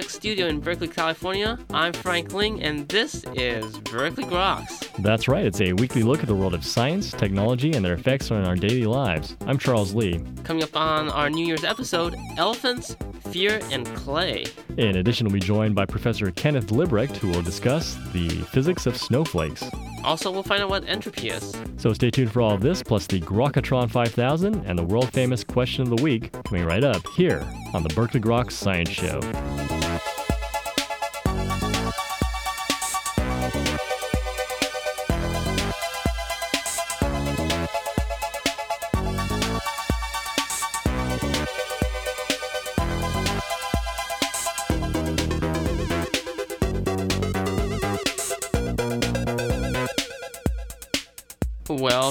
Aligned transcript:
KLX 0.00 0.10
studio 0.10 0.46
in 0.46 0.60
Berkeley, 0.60 0.88
California. 0.88 1.58
I'm 1.70 1.92
Frank 1.92 2.32
Ling, 2.32 2.62
and 2.62 2.88
this 2.88 3.24
is 3.34 3.78
Berkeley 3.80 4.24
Groks. 4.24 4.90
That's 5.02 5.28
right, 5.28 5.44
it's 5.44 5.60
a 5.60 5.74
weekly 5.74 6.02
look 6.02 6.20
at 6.20 6.26
the 6.26 6.34
world 6.34 6.54
of 6.54 6.64
science, 6.64 7.10
technology, 7.10 7.72
and 7.72 7.84
their 7.84 7.94
effects 7.94 8.30
on 8.30 8.46
our 8.46 8.56
daily 8.56 8.86
lives. 8.86 9.36
I'm 9.46 9.58
Charles 9.58 9.94
Lee. 9.94 10.20
Coming 10.44 10.62
up 10.62 10.74
on 10.74 11.10
our 11.10 11.28
New 11.28 11.46
Year's 11.46 11.64
episode 11.64 12.16
elephants, 12.38 12.96
fear, 13.30 13.60
and 13.70 13.86
clay. 13.94 14.46
In 14.78 14.96
addition, 14.96 15.26
we'll 15.26 15.34
be 15.34 15.40
joined 15.40 15.74
by 15.74 15.84
Professor 15.84 16.30
Kenneth 16.30 16.68
Libbrecht, 16.68 17.16
who 17.16 17.28
will 17.28 17.42
discuss 17.42 17.98
the 18.12 18.28
physics 18.28 18.86
of 18.86 18.96
snowflakes. 18.96 19.64
Also, 20.02 20.30
we'll 20.30 20.42
find 20.42 20.62
out 20.62 20.70
what 20.70 20.88
entropy 20.88 21.28
is. 21.28 21.54
So 21.76 21.92
stay 21.92 22.10
tuned 22.10 22.32
for 22.32 22.40
all 22.40 22.54
of 22.54 22.62
this, 22.62 22.82
plus 22.82 23.06
the 23.06 23.20
Grokatron 23.20 23.90
5000 23.90 24.64
and 24.66 24.78
the 24.78 24.82
world 24.82 25.12
famous 25.12 25.44
question 25.44 25.82
of 25.82 25.94
the 25.94 26.02
week 26.02 26.32
coming 26.44 26.64
right 26.64 26.84
up 26.84 27.06
here 27.16 27.46
on 27.74 27.82
the 27.82 27.90
Berkeley 27.90 28.20
Grok 28.20 28.50
Science 28.50 28.88
Show. 28.88 29.20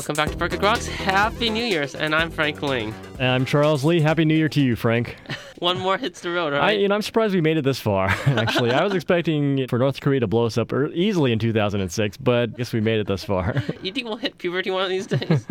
Welcome 0.10 0.26
back 0.26 0.32
to 0.32 0.38
Berkeley 0.38 0.58
Groks. 0.58 0.88
Happy 0.88 1.52
New 1.52 1.64
Year's, 1.64 1.94
and 1.94 2.16
I'm 2.16 2.32
Frank 2.32 2.64
Ling. 2.64 2.96
And 3.20 3.28
I'm 3.28 3.46
Charles 3.46 3.86
Lee. 3.86 4.02
Happy 4.02 4.26
New 4.26 4.34
Year 4.34 4.50
to 4.50 4.60
you, 4.60 4.76
Frank. 4.76 5.16
One 5.60 5.78
more 5.78 6.00
hits 6.00 6.22
the 6.22 6.32
road, 6.32 6.52
I, 6.52 6.58
right? 6.58 6.80
you 6.80 6.88
know, 6.88 6.96
I'm 6.96 7.04
surprised 7.04 7.36
we 7.36 7.42
made 7.42 7.58
it 7.58 7.62
this 7.64 7.80
far. 7.80 8.08
Actually, 8.26 8.72
I 8.72 8.84
was 8.84 8.92
expecting 8.96 9.68
for 9.68 9.78
North 9.78 10.02
Korea 10.02 10.20
to 10.22 10.26
blow 10.26 10.48
us 10.48 10.58
up 10.58 10.74
er, 10.74 10.88
easily 10.94 11.32
in 11.32 11.38
2006, 11.38 12.18
but 12.18 12.50
I 12.50 12.58
guess 12.58 12.74
we 12.74 12.82
made 12.82 13.00
it 13.00 13.06
this 13.06 13.24
far. 13.24 13.54
you 13.84 13.92
think 13.92 14.08
we'll 14.08 14.18
hit 14.18 14.40
puberty 14.40 14.72
one 14.72 14.82
of 14.82 14.90
these 14.90 15.06
days? 15.06 15.46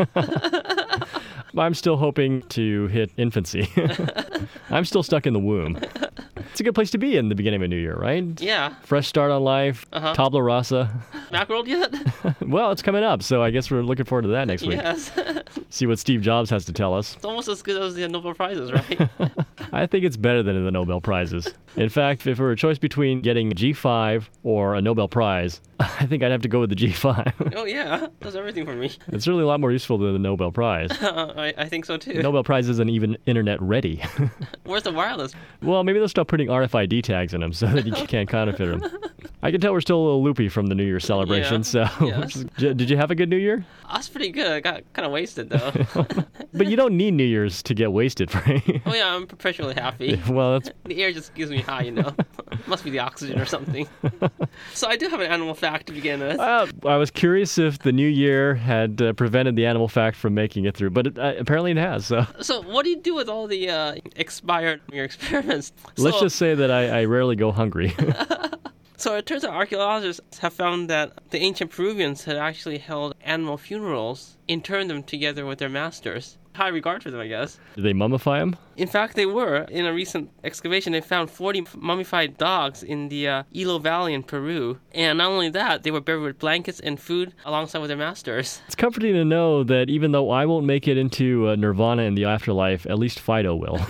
I'm 1.56 1.74
still 1.74 1.96
hoping 1.96 2.42
to 2.48 2.88
hit 2.88 3.12
infancy. 3.16 3.68
I'm 4.70 4.84
still 4.84 5.04
stuck 5.04 5.28
in 5.28 5.34
the 5.34 5.38
womb. 5.38 5.78
It's 6.58 6.60
a 6.60 6.64
good 6.64 6.74
place 6.74 6.90
to 6.90 6.98
be 6.98 7.16
in 7.16 7.28
the 7.28 7.36
beginning 7.36 7.60
of 7.60 7.66
a 7.66 7.68
new 7.68 7.76
year, 7.76 7.94
right? 7.94 8.24
yeah. 8.40 8.74
Fresh 8.82 9.06
start 9.06 9.30
on 9.30 9.44
life, 9.44 9.86
Uh-huh. 9.92 10.12
tabla 10.16 10.44
rasa. 10.44 10.90
Macworld 11.30 11.68
yet? 11.68 11.94
Well, 12.48 12.72
it's 12.72 12.82
coming 12.82 13.04
up, 13.04 13.22
so 13.22 13.44
I 13.44 13.50
guess 13.52 13.70
we're 13.70 13.82
looking 13.82 14.04
forward 14.06 14.22
to 14.22 14.28
that 14.30 14.48
next 14.48 14.62
week. 14.66 14.80
yes. 14.82 15.12
See 15.70 15.86
what 15.86 16.00
Steve 16.00 16.20
Jobs 16.20 16.50
has 16.50 16.64
to 16.64 16.72
tell 16.72 16.94
us. 16.94 17.14
it's 17.14 17.24
almost 17.24 17.46
as 17.46 17.62
good 17.62 17.80
as 17.80 17.94
the 17.94 18.08
Nobel 18.08 18.34
Prizes, 18.34 18.72
right? 18.72 19.08
I 19.72 19.86
think 19.86 20.04
it's 20.04 20.16
better 20.16 20.42
than 20.42 20.64
the 20.64 20.70
Nobel 20.70 21.00
Prizes. 21.00 21.52
In 21.76 21.88
fact, 21.88 22.26
if 22.26 22.38
it 22.38 22.42
were 22.42 22.50
a 22.52 22.56
choice 22.56 22.78
between 22.78 23.20
getting 23.20 23.52
a 23.52 23.54
G5 23.54 24.24
or 24.42 24.74
a 24.74 24.80
Nobel 24.82 25.08
Prize, 25.08 25.60
I 25.80 26.06
think 26.06 26.22
I'd 26.22 26.32
have 26.32 26.42
to 26.42 26.48
go 26.48 26.60
with 26.60 26.70
the 26.70 26.76
G5. 26.76 27.54
oh, 27.56 27.64
yeah. 27.64 28.08
Does 28.20 28.34
everything 28.34 28.64
for 28.64 28.74
me. 28.74 28.90
it's 29.08 29.28
really 29.28 29.42
a 29.42 29.46
lot 29.46 29.60
more 29.60 29.70
useful 29.70 29.98
than 29.98 30.12
the 30.12 30.18
Nobel 30.18 30.50
Prize. 30.50 30.90
I, 31.00 31.54
I 31.56 31.68
think 31.68 31.84
so 31.84 31.96
too. 31.96 32.20
Nobel 32.22 32.42
Prize 32.42 32.68
isn't 32.68 32.88
even 32.88 33.16
internet 33.26 33.60
ready. 33.62 34.02
Where's 34.64 34.82
the 34.82 34.92
wireless? 34.92 35.32
well, 35.62 35.84
maybe 35.84 35.98
they'll 35.98 36.08
stop 36.08 36.28
putting 36.28 36.48
RFID 36.48 37.02
tags 37.02 37.34
in 37.34 37.40
them 37.40 37.52
so 37.52 37.66
that 37.66 37.86
you 37.86 37.92
can't 38.06 38.28
counterfeit 38.28 38.80
them. 38.80 38.90
I 39.42 39.50
can 39.52 39.60
tell 39.60 39.72
we're 39.72 39.80
still 39.80 39.98
a 39.98 40.04
little 40.04 40.22
loopy 40.24 40.48
from 40.48 40.66
the 40.66 40.74
New 40.74 40.84
Year 40.84 40.98
celebration. 40.98 41.62
Yeah. 41.72 41.88
So, 41.88 42.06
Yes. 42.06 42.44
Did 42.56 42.90
you 42.90 42.96
have 42.96 43.10
a 43.10 43.14
good 43.14 43.28
New 43.28 43.36
Year? 43.36 43.64
I 43.84 43.98
was 43.98 44.08
pretty 44.08 44.30
good. 44.30 44.50
I 44.50 44.60
got 44.60 44.82
kind 44.94 45.06
of 45.06 45.12
wasted 45.12 45.50
though. 45.50 45.70
But 46.54 46.66
you 46.66 46.76
don't 46.76 46.96
need 46.96 47.12
New 47.14 47.24
Year's 47.24 47.62
to 47.64 47.74
get 47.74 47.92
wasted, 47.92 48.34
right? 48.34 48.82
oh 48.86 48.94
yeah, 48.94 49.14
I'm 49.14 49.26
perpetually 49.48 49.74
happy. 49.74 50.20
well, 50.28 50.52
that's 50.58 50.70
The 50.84 51.02
air 51.02 51.12
just 51.12 51.34
gives 51.34 51.50
me 51.50 51.60
high, 51.60 51.82
you 51.82 51.92
know. 51.92 52.14
Must 52.66 52.84
be 52.84 52.90
the 52.90 52.98
oxygen 52.98 53.38
or 53.40 53.44
something. 53.46 53.88
so 54.74 54.88
I 54.88 54.96
do 54.96 55.08
have 55.08 55.20
an 55.20 55.30
animal 55.30 55.54
fact 55.54 55.86
to 55.86 55.92
begin 55.92 56.20
with. 56.20 56.38
Uh, 56.38 56.66
I 56.86 56.96
was 56.96 57.10
curious 57.10 57.58
if 57.58 57.78
the 57.78 57.92
new 57.92 58.08
year 58.08 58.54
had 58.54 59.00
uh, 59.00 59.12
prevented 59.14 59.56
the 59.56 59.66
animal 59.66 59.88
fact 59.88 60.16
from 60.16 60.34
making 60.34 60.64
it 60.66 60.76
through, 60.76 60.90
but 60.90 61.06
it, 61.06 61.18
uh, 61.18 61.34
apparently 61.38 61.70
it 61.72 61.76
has. 61.78 62.06
So 62.06 62.26
So 62.40 62.62
what 62.62 62.84
do 62.84 62.90
you 62.90 63.00
do 63.00 63.14
with 63.14 63.28
all 63.28 63.46
the 63.46 63.70
uh, 63.70 63.94
expired 64.16 64.80
your 64.92 65.04
experiments? 65.04 65.72
let's 65.96 66.16
So- 66.18 66.24
just 66.24 66.36
say 66.36 66.54
that 66.54 66.70
I, 66.70 67.00
I 67.00 67.04
rarely 67.04 67.36
go 67.36 67.52
hungry. 67.52 67.94
So 69.00 69.14
it 69.14 69.26
turns 69.26 69.44
out 69.44 69.54
archaeologists 69.54 70.38
have 70.40 70.52
found 70.52 70.90
that 70.90 71.30
the 71.30 71.38
ancient 71.38 71.70
Peruvians 71.70 72.24
had 72.24 72.34
actually 72.36 72.78
held 72.78 73.14
animal 73.20 73.56
funerals, 73.56 74.36
interned 74.48 74.90
them 74.90 75.04
together 75.04 75.46
with 75.46 75.60
their 75.60 75.68
masters. 75.68 76.36
High 76.58 76.68
regard 76.68 77.04
for 77.04 77.12
them, 77.12 77.20
I 77.20 77.28
guess. 77.28 77.60
Did 77.76 77.84
they 77.84 77.92
mummify 77.92 78.40
them? 78.40 78.56
In 78.76 78.88
fact, 78.88 79.14
they 79.14 79.26
were. 79.26 79.58
In 79.70 79.86
a 79.86 79.92
recent 79.92 80.28
excavation, 80.42 80.92
they 80.92 81.00
found 81.00 81.30
40 81.30 81.66
mummified 81.76 82.36
dogs 82.36 82.82
in 82.82 83.08
the 83.08 83.28
uh, 83.28 83.42
Ilo 83.54 83.78
Valley 83.78 84.12
in 84.12 84.24
Peru. 84.24 84.80
And 84.92 85.18
not 85.18 85.28
only 85.30 85.50
that, 85.50 85.84
they 85.84 85.92
were 85.92 86.00
buried 86.00 86.22
with 86.22 86.38
blankets 86.40 86.80
and 86.80 86.98
food 86.98 87.32
alongside 87.44 87.78
with 87.78 87.88
their 87.90 87.96
masters. 87.96 88.60
It's 88.66 88.74
comforting 88.74 89.14
to 89.14 89.24
know 89.24 89.62
that 89.64 89.88
even 89.88 90.10
though 90.10 90.30
I 90.30 90.46
won't 90.46 90.66
make 90.66 90.88
it 90.88 90.98
into 90.98 91.48
uh, 91.48 91.54
nirvana 91.54 92.02
in 92.02 92.16
the 92.16 92.24
afterlife, 92.24 92.86
at 92.86 92.98
least 92.98 93.20
Fido 93.20 93.54
will. 93.54 93.78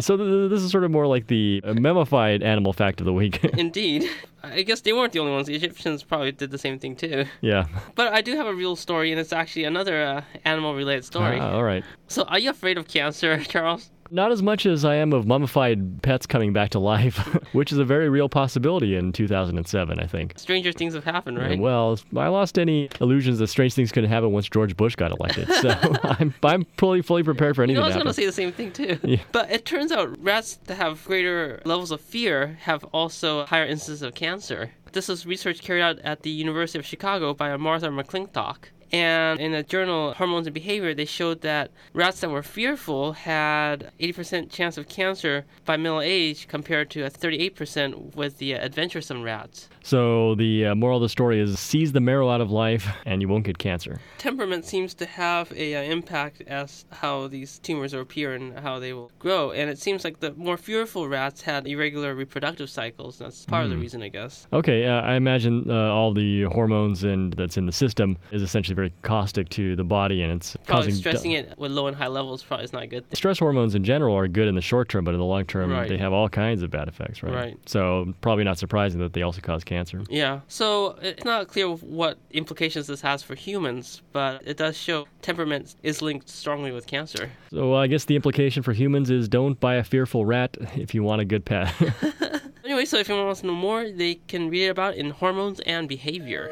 So 0.00 0.16
th- 0.16 0.28
th- 0.28 0.50
this 0.50 0.60
is 0.62 0.72
sort 0.72 0.82
of 0.82 0.90
more 0.90 1.06
like 1.06 1.28
the 1.28 1.60
uh, 1.62 1.72
mummified 1.74 2.42
animal 2.42 2.72
fact 2.72 3.00
of 3.00 3.04
the 3.06 3.12
week. 3.12 3.44
Indeed. 3.56 4.10
I 4.52 4.62
guess 4.62 4.80
they 4.80 4.92
weren't 4.92 5.12
the 5.12 5.18
only 5.18 5.32
ones. 5.32 5.46
The 5.46 5.54
Egyptians 5.54 6.02
probably 6.02 6.32
did 6.32 6.50
the 6.50 6.58
same 6.58 6.78
thing 6.78 6.96
too. 6.96 7.26
yeah. 7.40 7.66
But 7.94 8.12
I 8.12 8.20
do 8.20 8.36
have 8.36 8.46
a 8.46 8.54
real 8.54 8.76
story, 8.76 9.10
and 9.10 9.20
it's 9.20 9.32
actually 9.32 9.64
another 9.64 10.02
uh, 10.02 10.22
animal 10.44 10.74
related 10.74 11.04
story. 11.04 11.38
Ah, 11.40 11.52
all 11.54 11.64
right. 11.64 11.84
So, 12.08 12.24
are 12.24 12.38
you 12.38 12.50
afraid 12.50 12.78
of 12.78 12.88
cancer, 12.88 13.42
Charles? 13.44 13.90
Not 14.10 14.32
as 14.32 14.42
much 14.42 14.66
as 14.66 14.84
I 14.84 14.96
am 14.96 15.12
of 15.12 15.26
mummified 15.26 16.02
pets 16.02 16.26
coming 16.26 16.52
back 16.52 16.70
to 16.70 16.78
life, 16.78 17.16
which 17.52 17.72
is 17.72 17.78
a 17.78 17.84
very 17.84 18.08
real 18.08 18.28
possibility 18.28 18.96
in 18.96 19.12
2007, 19.12 19.98
I 19.98 20.06
think. 20.06 20.38
Stranger 20.38 20.72
things 20.72 20.94
have 20.94 21.04
happened, 21.04 21.38
right? 21.38 21.52
And 21.52 21.62
well, 21.62 21.98
I 22.16 22.28
lost 22.28 22.58
any 22.58 22.88
illusions 23.00 23.38
that 23.38 23.48
strange 23.48 23.74
things 23.74 23.92
could 23.92 24.04
happen 24.04 24.32
once 24.32 24.48
George 24.48 24.76
Bush 24.76 24.96
got 24.96 25.10
elected. 25.12 25.48
So 25.52 25.70
I'm, 26.04 26.34
I'm 26.42 26.66
fully, 26.76 27.02
fully 27.02 27.22
prepared 27.22 27.56
for 27.56 27.62
You 27.62 27.64
anything 27.64 27.80
know, 27.80 27.84
I 27.84 27.88
was 27.88 27.96
going 27.96 28.06
to 28.06 28.12
say 28.12 28.26
the 28.26 28.32
same 28.32 28.52
thing 28.52 28.72
too. 28.72 28.98
Yeah. 29.02 29.18
But 29.32 29.50
it 29.50 29.64
turns 29.64 29.92
out 29.92 30.16
rats 30.22 30.58
that 30.64 30.76
have 30.76 31.04
greater 31.04 31.60
levels 31.64 31.90
of 31.90 32.00
fear 32.00 32.58
have 32.62 32.84
also 32.84 33.46
higher 33.46 33.66
instances 33.66 34.02
of 34.02 34.14
cancer. 34.14 34.70
This 34.92 35.08
was 35.08 35.26
research 35.26 35.60
carried 35.60 35.82
out 35.82 35.98
at 36.00 36.22
the 36.22 36.30
University 36.30 36.78
of 36.78 36.86
Chicago 36.86 37.34
by 37.34 37.56
Martha 37.56 37.88
McClintock. 37.88 38.66
And 38.92 39.40
in 39.40 39.52
the 39.52 39.62
journal 39.62 40.14
Hormones 40.14 40.46
and 40.46 40.54
Behavior, 40.54 40.94
they 40.94 41.04
showed 41.04 41.40
that 41.42 41.70
rats 41.92 42.20
that 42.20 42.30
were 42.30 42.42
fearful 42.42 43.12
had 43.12 43.90
80% 44.00 44.50
chance 44.50 44.78
of 44.78 44.88
cancer 44.88 45.44
by 45.64 45.76
middle 45.76 46.00
age 46.00 46.48
compared 46.48 46.90
to 46.90 47.02
a 47.02 47.10
38% 47.10 48.14
with 48.14 48.38
the 48.38 48.54
adventuresome 48.54 49.22
rats. 49.22 49.68
So 49.82 50.34
the 50.36 50.66
uh, 50.66 50.74
moral 50.74 50.96
of 50.96 51.02
the 51.02 51.08
story 51.08 51.40
is 51.40 51.58
seize 51.58 51.92
the 51.92 52.00
marrow 52.00 52.30
out 52.30 52.40
of 52.40 52.50
life 52.50 52.88
and 53.04 53.20
you 53.20 53.28
won't 53.28 53.44
get 53.44 53.58
cancer. 53.58 54.00
temperament 54.18 54.64
seems 54.64 54.94
to 54.94 55.06
have 55.06 55.52
a 55.52 55.74
uh, 55.74 55.82
impact 55.82 56.42
as 56.46 56.84
how 56.90 57.28
these 57.28 57.58
tumors 57.58 57.92
will 57.92 58.00
appear 58.00 58.34
and 58.34 58.58
how 58.58 58.78
they 58.78 58.92
will 58.92 59.10
grow. 59.18 59.50
And 59.50 59.68
it 59.68 59.78
seems 59.78 60.04
like 60.04 60.20
the 60.20 60.32
more 60.34 60.56
fearful 60.56 61.08
rats 61.08 61.42
had 61.42 61.66
irregular 61.66 62.14
reproductive 62.14 62.70
cycles. 62.70 63.18
That's 63.18 63.44
part 63.44 63.64
of 63.64 63.70
the 63.70 63.76
reason, 63.76 64.02
I 64.02 64.08
guess. 64.08 64.46
Okay, 64.52 64.86
uh, 64.86 65.02
I 65.02 65.14
imagine 65.14 65.70
uh, 65.70 65.92
all 65.92 66.14
the 66.14 66.44
hormones 66.44 67.04
and 67.04 67.32
that's 67.34 67.56
in 67.56 67.66
the 67.66 67.72
system 67.72 68.16
is 68.30 68.42
essentially 68.42 68.73
very 68.74 68.92
caustic 69.02 69.48
to 69.50 69.76
the 69.76 69.84
body 69.84 70.22
and 70.22 70.32
it's 70.32 70.56
Probably 70.64 70.86
causing 70.86 70.94
stressing 70.94 71.32
it 71.32 71.58
with 71.58 71.72
low 71.72 71.86
and 71.86 71.96
high 71.96 72.08
levels 72.08 72.42
probably 72.42 72.64
is 72.64 72.72
not 72.72 72.82
a 72.82 72.86
good 72.86 73.08
thing. 73.08 73.16
Stress 73.16 73.38
hormones 73.38 73.74
in 73.74 73.84
general 73.84 74.16
are 74.16 74.28
good 74.28 74.48
in 74.48 74.54
the 74.54 74.60
short 74.60 74.88
term, 74.88 75.04
but 75.04 75.14
in 75.14 75.20
the 75.20 75.26
long 75.26 75.44
term, 75.44 75.70
Right. 75.70 75.88
they 75.88 75.98
have 75.98 76.12
all 76.12 76.28
kinds 76.28 76.62
of 76.62 76.70
bad 76.70 76.88
effects, 76.88 77.22
right? 77.22 77.34
Right. 77.34 77.58
So 77.66 78.12
probably 78.20 78.44
not 78.44 78.58
surprising 78.58 79.00
that 79.00 79.12
they 79.12 79.22
also 79.22 79.40
cause 79.40 79.64
cancer. 79.64 80.02
Yeah. 80.08 80.40
So 80.48 80.96
it's 81.02 81.24
not 81.24 81.48
clear 81.48 81.68
what 81.68 82.18
implications 82.30 82.86
this 82.86 83.00
has 83.00 83.22
for 83.22 83.34
humans, 83.34 84.02
but 84.12 84.42
it 84.46 84.56
does 84.56 84.76
show 84.76 85.06
temperament 85.22 85.74
is 85.82 86.02
linked 86.02 86.28
strongly 86.28 86.72
with 86.72 86.86
cancer. 86.86 87.30
So 87.50 87.74
uh, 87.74 87.78
I 87.78 87.86
guess 87.86 88.04
the 88.04 88.16
implication 88.16 88.62
for 88.62 88.72
humans 88.72 89.10
is 89.10 89.28
don't 89.28 89.58
buy 89.58 89.76
a 89.76 89.84
fearful 89.84 90.24
rat 90.26 90.56
if 90.76 90.94
you 90.94 91.02
want 91.02 91.20
a 91.20 91.24
good 91.24 91.44
pet. 91.44 91.72
Anyway, 92.64 92.86
so 92.86 92.96
if 92.96 93.10
anyone 93.10 93.26
wants 93.26 93.42
to 93.42 93.46
know 93.46 93.52
more, 93.52 93.90
they 93.90 94.14
can 94.26 94.48
read 94.48 94.68
about 94.68 94.94
it 94.94 94.98
in 94.98 95.10
Hormones 95.10 95.60
and 95.60 95.86
Behavior. 95.86 96.50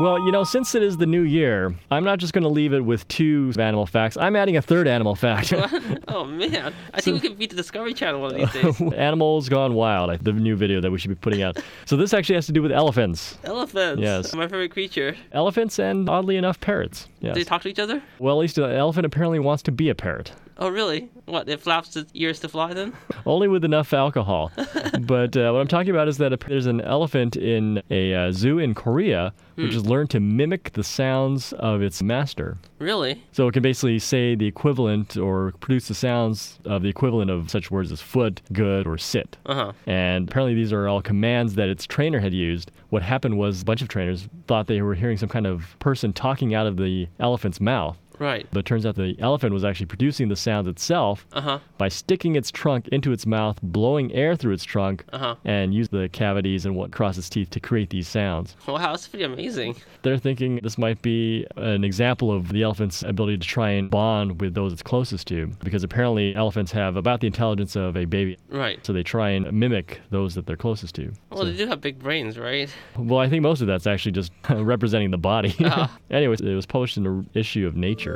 Well, 0.00 0.18
you 0.24 0.32
know, 0.32 0.44
since 0.44 0.74
it 0.74 0.82
is 0.82 0.96
the 0.96 1.06
new 1.06 1.22
year, 1.22 1.74
I'm 1.90 2.04
not 2.04 2.18
just 2.18 2.32
going 2.32 2.42
to 2.42 2.48
leave 2.48 2.72
it 2.72 2.80
with 2.80 3.06
two 3.08 3.52
animal 3.58 3.84
facts. 3.84 4.16
I'm 4.16 4.34
adding 4.34 4.56
a 4.56 4.62
third 4.62 4.88
animal 4.88 5.14
fact. 5.14 5.52
oh 6.08 6.24
man, 6.24 6.72
I 6.94 7.00
think 7.02 7.22
we 7.22 7.28
could 7.28 7.38
beat 7.38 7.50
the 7.50 7.56
Discovery 7.56 7.92
Channel 7.92 8.20
one 8.20 8.34
of 8.34 8.52
these 8.52 8.78
days. 8.78 8.92
Animals 8.94 9.48
Gone 9.50 9.74
Wild, 9.74 10.18
the 10.20 10.32
new 10.32 10.56
video 10.56 10.80
that 10.80 10.90
we 10.90 10.98
should 10.98 11.10
be 11.10 11.14
putting 11.16 11.42
out. 11.42 11.62
So 11.84 11.96
this 11.96 12.14
actually 12.14 12.36
has 12.36 12.46
to 12.46 12.52
do 12.52 12.62
with 12.62 12.72
elephants. 12.72 13.36
Elephants. 13.44 14.00
Yes. 14.00 14.34
My 14.34 14.48
favorite 14.48 14.70
creature. 14.70 15.16
Elephants 15.32 15.78
and 15.78 16.08
oddly 16.08 16.36
enough, 16.36 16.60
parrots. 16.60 17.06
Yes. 17.20 17.34
Do 17.34 17.40
they 17.40 17.44
talk 17.44 17.60
to 17.62 17.68
each 17.68 17.78
other? 17.78 18.02
Well, 18.18 18.36
at 18.36 18.40
least 18.40 18.56
an 18.56 18.70
elephant 18.70 19.04
apparently 19.04 19.38
wants 19.38 19.62
to 19.64 19.72
be 19.72 19.90
a 19.90 19.94
parrot. 19.94 20.32
Oh, 20.60 20.68
really? 20.68 21.10
What? 21.24 21.48
It 21.48 21.60
flaps 21.60 21.96
its 21.96 22.10
ears 22.12 22.38
to 22.40 22.48
fly 22.48 22.74
then? 22.74 22.92
Only 23.26 23.48
with 23.48 23.64
enough 23.64 23.94
alcohol. 23.94 24.52
but 25.00 25.34
uh, 25.34 25.50
what 25.52 25.60
I'm 25.60 25.68
talking 25.68 25.90
about 25.90 26.06
is 26.06 26.18
that 26.18 26.34
a, 26.34 26.36
there's 26.36 26.66
an 26.66 26.82
elephant 26.82 27.34
in 27.36 27.82
a 27.90 28.14
uh, 28.14 28.32
zoo 28.32 28.58
in 28.58 28.74
Korea 28.74 29.32
which 29.56 29.74
has 29.74 29.86
learned 29.86 30.10
to 30.10 30.20
mimic 30.20 30.72
the 30.72 30.82
sounds 30.82 31.52
of 31.54 31.82
its 31.82 32.02
master. 32.02 32.58
Really? 32.78 33.22
So 33.32 33.48
it 33.48 33.52
can 33.52 33.62
basically 33.62 33.98
say 33.98 34.34
the 34.34 34.46
equivalent 34.46 35.16
or 35.16 35.52
produce 35.60 35.88
the 35.88 35.94
sounds 35.94 36.58
of 36.64 36.82
the 36.82 36.88
equivalent 36.88 37.30
of 37.30 37.50
such 37.50 37.70
words 37.70 37.92
as 37.92 38.00
foot, 38.00 38.40
good, 38.52 38.86
or 38.86 38.96
sit. 38.98 39.36
Uh 39.46 39.54
huh. 39.54 39.72
And 39.86 40.28
apparently, 40.28 40.54
these 40.54 40.72
are 40.72 40.88
all 40.88 41.02
commands 41.02 41.54
that 41.54 41.68
its 41.68 41.86
trainer 41.86 42.20
had 42.20 42.32
used. 42.32 42.70
What 42.88 43.02
happened 43.02 43.38
was 43.38 43.62
a 43.62 43.64
bunch 43.64 43.82
of 43.82 43.88
trainers 43.88 44.28
thought 44.46 44.66
they 44.66 44.82
were 44.82 44.94
hearing 44.94 45.16
some 45.16 45.28
kind 45.28 45.46
of 45.46 45.76
person 45.78 46.12
talking 46.12 46.54
out 46.54 46.66
of 46.66 46.76
the 46.76 47.08
elephant's 47.18 47.60
mouth. 47.60 47.98
Right. 48.20 48.46
But 48.52 48.60
it 48.60 48.66
turns 48.66 48.86
out 48.86 48.94
the 48.94 49.16
elephant 49.18 49.52
was 49.52 49.64
actually 49.64 49.86
producing 49.86 50.28
the 50.28 50.36
sounds 50.36 50.68
itself 50.68 51.26
Uh 51.32 51.40
huh. 51.40 51.58
by 51.78 51.88
sticking 51.88 52.36
its 52.36 52.50
trunk 52.52 52.86
into 52.88 53.10
its 53.12 53.26
mouth, 53.26 53.58
blowing 53.62 54.12
air 54.12 54.36
through 54.36 54.52
its 54.52 54.62
trunk, 54.64 55.04
Uh 55.12 55.18
huh. 55.18 55.34
and 55.44 55.74
use 55.74 55.88
the 55.88 56.08
cavities 56.12 56.66
and 56.66 56.76
what 56.76 56.88
across 56.90 57.16
its 57.18 57.28
teeth 57.30 57.50
to 57.50 57.60
create 57.60 57.90
these 57.90 58.06
sounds. 58.06 58.56
Wow, 58.68 58.76
that's 58.76 59.08
pretty 59.08 59.24
amazing. 59.24 59.74
They're 60.02 60.18
thinking 60.18 60.60
this 60.62 60.76
might 60.78 61.00
be 61.02 61.46
an 61.56 61.82
example 61.82 62.30
of 62.30 62.50
the 62.52 62.62
elephant's 62.62 63.02
ability 63.02 63.38
to 63.38 63.46
try 63.48 63.70
and 63.70 63.90
bond 63.90 64.40
with 64.40 64.52
those 64.54 64.72
it's 64.74 64.82
closest 64.82 65.26
to, 65.28 65.46
because 65.64 65.82
apparently 65.82 66.34
elephants 66.34 66.70
have 66.72 66.96
about 66.96 67.20
the 67.20 67.26
intelligence 67.26 67.74
of 67.74 67.96
a 67.96 68.04
baby. 68.04 68.36
Right. 68.50 68.84
So 68.84 68.92
they 68.92 69.02
try 69.02 69.30
and 69.30 69.50
mimic 69.52 70.00
those 70.10 70.34
that 70.34 70.44
they're 70.46 70.56
closest 70.56 70.94
to. 70.96 71.10
Well, 71.30 71.46
they 71.46 71.56
do 71.56 71.66
have 71.66 71.80
big 71.80 71.98
brains, 71.98 72.38
right? 72.38 72.68
Well, 72.98 73.18
I 73.18 73.30
think 73.30 73.42
most 73.42 73.62
of 73.62 73.66
that's 73.66 73.86
actually 73.86 74.12
just 74.12 74.30
representing 74.50 75.10
the 75.10 75.16
body. 75.18 75.54
Ah. 75.64 75.96
Anyways, 76.10 76.42
it 76.42 76.54
was 76.54 76.66
published 76.66 76.98
in 76.98 77.06
an 77.06 77.30
issue 77.32 77.66
of 77.66 77.76
Nature. 77.76 78.09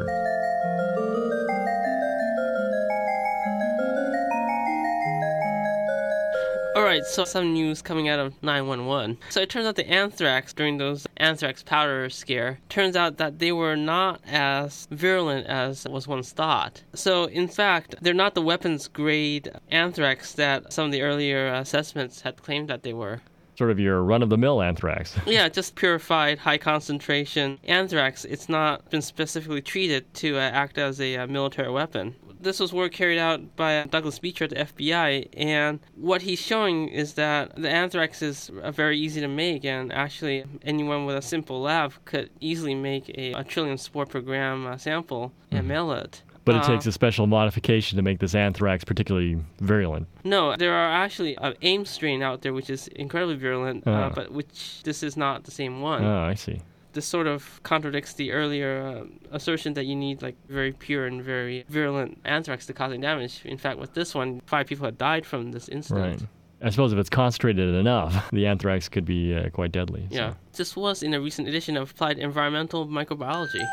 All 6.76 6.82
right, 6.82 7.04
so 7.04 7.24
some 7.24 7.52
news 7.52 7.82
coming 7.82 8.08
out 8.08 8.18
of 8.18 8.42
911. 8.42 9.18
So 9.30 9.40
it 9.40 9.48
turns 9.48 9.66
out 9.66 9.76
the 9.76 9.88
anthrax 9.88 10.52
during 10.52 10.78
those 10.78 11.06
anthrax 11.18 11.62
powder 11.62 12.10
scare 12.10 12.58
turns 12.68 12.96
out 12.96 13.16
that 13.18 13.38
they 13.38 13.52
were 13.52 13.76
not 13.76 14.20
as 14.26 14.88
virulent 14.90 15.46
as 15.46 15.86
was 15.88 16.08
once 16.08 16.32
thought. 16.32 16.82
So 16.92 17.26
in 17.26 17.46
fact, 17.46 17.94
they're 18.00 18.12
not 18.12 18.34
the 18.34 18.42
weapons 18.42 18.88
grade 18.88 19.52
anthrax 19.70 20.32
that 20.32 20.72
some 20.72 20.86
of 20.86 20.92
the 20.92 21.02
earlier 21.02 21.46
uh, 21.46 21.60
assessments 21.60 22.22
had 22.22 22.42
claimed 22.42 22.68
that 22.70 22.82
they 22.82 22.92
were. 22.92 23.20
Sort 23.56 23.70
of 23.70 23.78
your 23.78 24.02
run 24.02 24.22
of 24.22 24.30
the 24.30 24.38
mill 24.38 24.62
anthrax. 24.62 25.16
Yeah, 25.26 25.48
just 25.48 25.74
purified, 25.74 26.38
high 26.38 26.58
concentration 26.58 27.58
anthrax. 27.64 28.24
It's 28.24 28.48
not 28.48 28.88
been 28.90 29.02
specifically 29.02 29.62
treated 29.62 30.12
to 30.14 30.36
uh, 30.36 30.40
act 30.40 30.78
as 30.78 31.00
a 31.00 31.16
uh, 31.16 31.26
military 31.26 31.70
weapon. 31.70 32.14
This 32.40 32.60
was 32.60 32.72
work 32.74 32.92
carried 32.92 33.18
out 33.18 33.56
by 33.56 33.78
uh, 33.78 33.86
Douglas 33.86 34.18
Beecher 34.18 34.44
at 34.44 34.50
the 34.50 34.56
FBI, 34.56 35.28
and 35.34 35.80
what 35.96 36.22
he's 36.22 36.38
showing 36.40 36.88
is 36.88 37.14
that 37.14 37.56
the 37.56 37.70
anthrax 37.70 38.20
is 38.20 38.50
uh, 38.62 38.70
very 38.70 38.98
easy 38.98 39.20
to 39.22 39.28
make, 39.28 39.64
and 39.64 39.90
actually 39.92 40.44
anyone 40.62 41.06
with 41.06 41.16
a 41.16 41.22
simple 41.22 41.62
lab 41.62 41.94
could 42.04 42.28
easily 42.40 42.74
make 42.74 43.08
a, 43.16 43.32
a 43.32 43.44
trillion 43.44 43.78
spore 43.78 44.04
per 44.04 44.20
gram 44.20 44.66
uh, 44.66 44.76
sample 44.76 45.32
and 45.50 45.66
mail 45.66 45.90
it. 45.92 46.22
But 46.44 46.56
it 46.56 46.62
Uh, 46.62 46.66
takes 46.68 46.86
a 46.86 46.92
special 46.92 47.26
modification 47.26 47.96
to 47.96 48.02
make 48.02 48.18
this 48.18 48.34
anthrax 48.34 48.84
particularly 48.84 49.38
virulent. 49.60 50.06
No, 50.24 50.54
there 50.56 50.74
are 50.74 50.90
actually 50.92 51.36
an 51.38 51.54
Ames 51.62 51.88
strain 51.88 52.22
out 52.22 52.42
there 52.42 52.52
which 52.52 52.68
is 52.68 52.88
incredibly 52.88 53.36
virulent, 53.36 53.86
uh, 53.86 53.90
Ah. 53.90 54.10
but 54.14 54.30
which 54.32 54.82
this 54.82 55.02
is 55.02 55.16
not 55.16 55.44
the 55.44 55.50
same 55.50 55.80
one. 55.80 56.04
Oh, 56.04 56.20
I 56.22 56.34
see. 56.34 56.60
this 56.92 57.06
sort 57.06 57.26
of 57.26 57.60
contradicts 57.64 58.12
the 58.14 58.30
earlier 58.30 58.80
uh, 58.86 59.04
assertion 59.32 59.74
that 59.74 59.84
you 59.84 59.96
need 59.96 60.22
like 60.22 60.36
very 60.48 60.70
pure 60.72 61.06
and 61.06 61.22
very 61.24 61.64
virulent 61.68 62.20
anthrax 62.24 62.66
to 62.66 62.72
causing 62.72 63.00
damage. 63.00 63.40
In 63.44 63.58
fact, 63.58 63.80
with 63.80 63.94
this 63.94 64.14
one, 64.14 64.40
five 64.46 64.68
people 64.68 64.84
had 64.84 64.96
died 64.96 65.26
from 65.26 65.50
this 65.50 65.68
incident. 65.68 66.20
Right. 66.20 66.28
I 66.62 66.70
suppose 66.70 66.92
if 66.92 66.98
it's 67.00 67.10
concentrated 67.10 67.74
enough, 67.74 68.30
the 68.32 68.46
anthrax 68.46 68.88
could 68.88 69.04
be 69.04 69.34
uh, 69.34 69.48
quite 69.50 69.72
deadly. 69.72 70.06
so. 70.10 70.16
Yeah. 70.16 70.34
This 70.52 70.76
was 70.76 71.02
in 71.02 71.14
a 71.14 71.20
recent 71.20 71.48
edition 71.48 71.76
of 71.76 71.90
Applied 71.90 72.18
Environmental 72.20 72.86
Microbiology. 72.86 73.64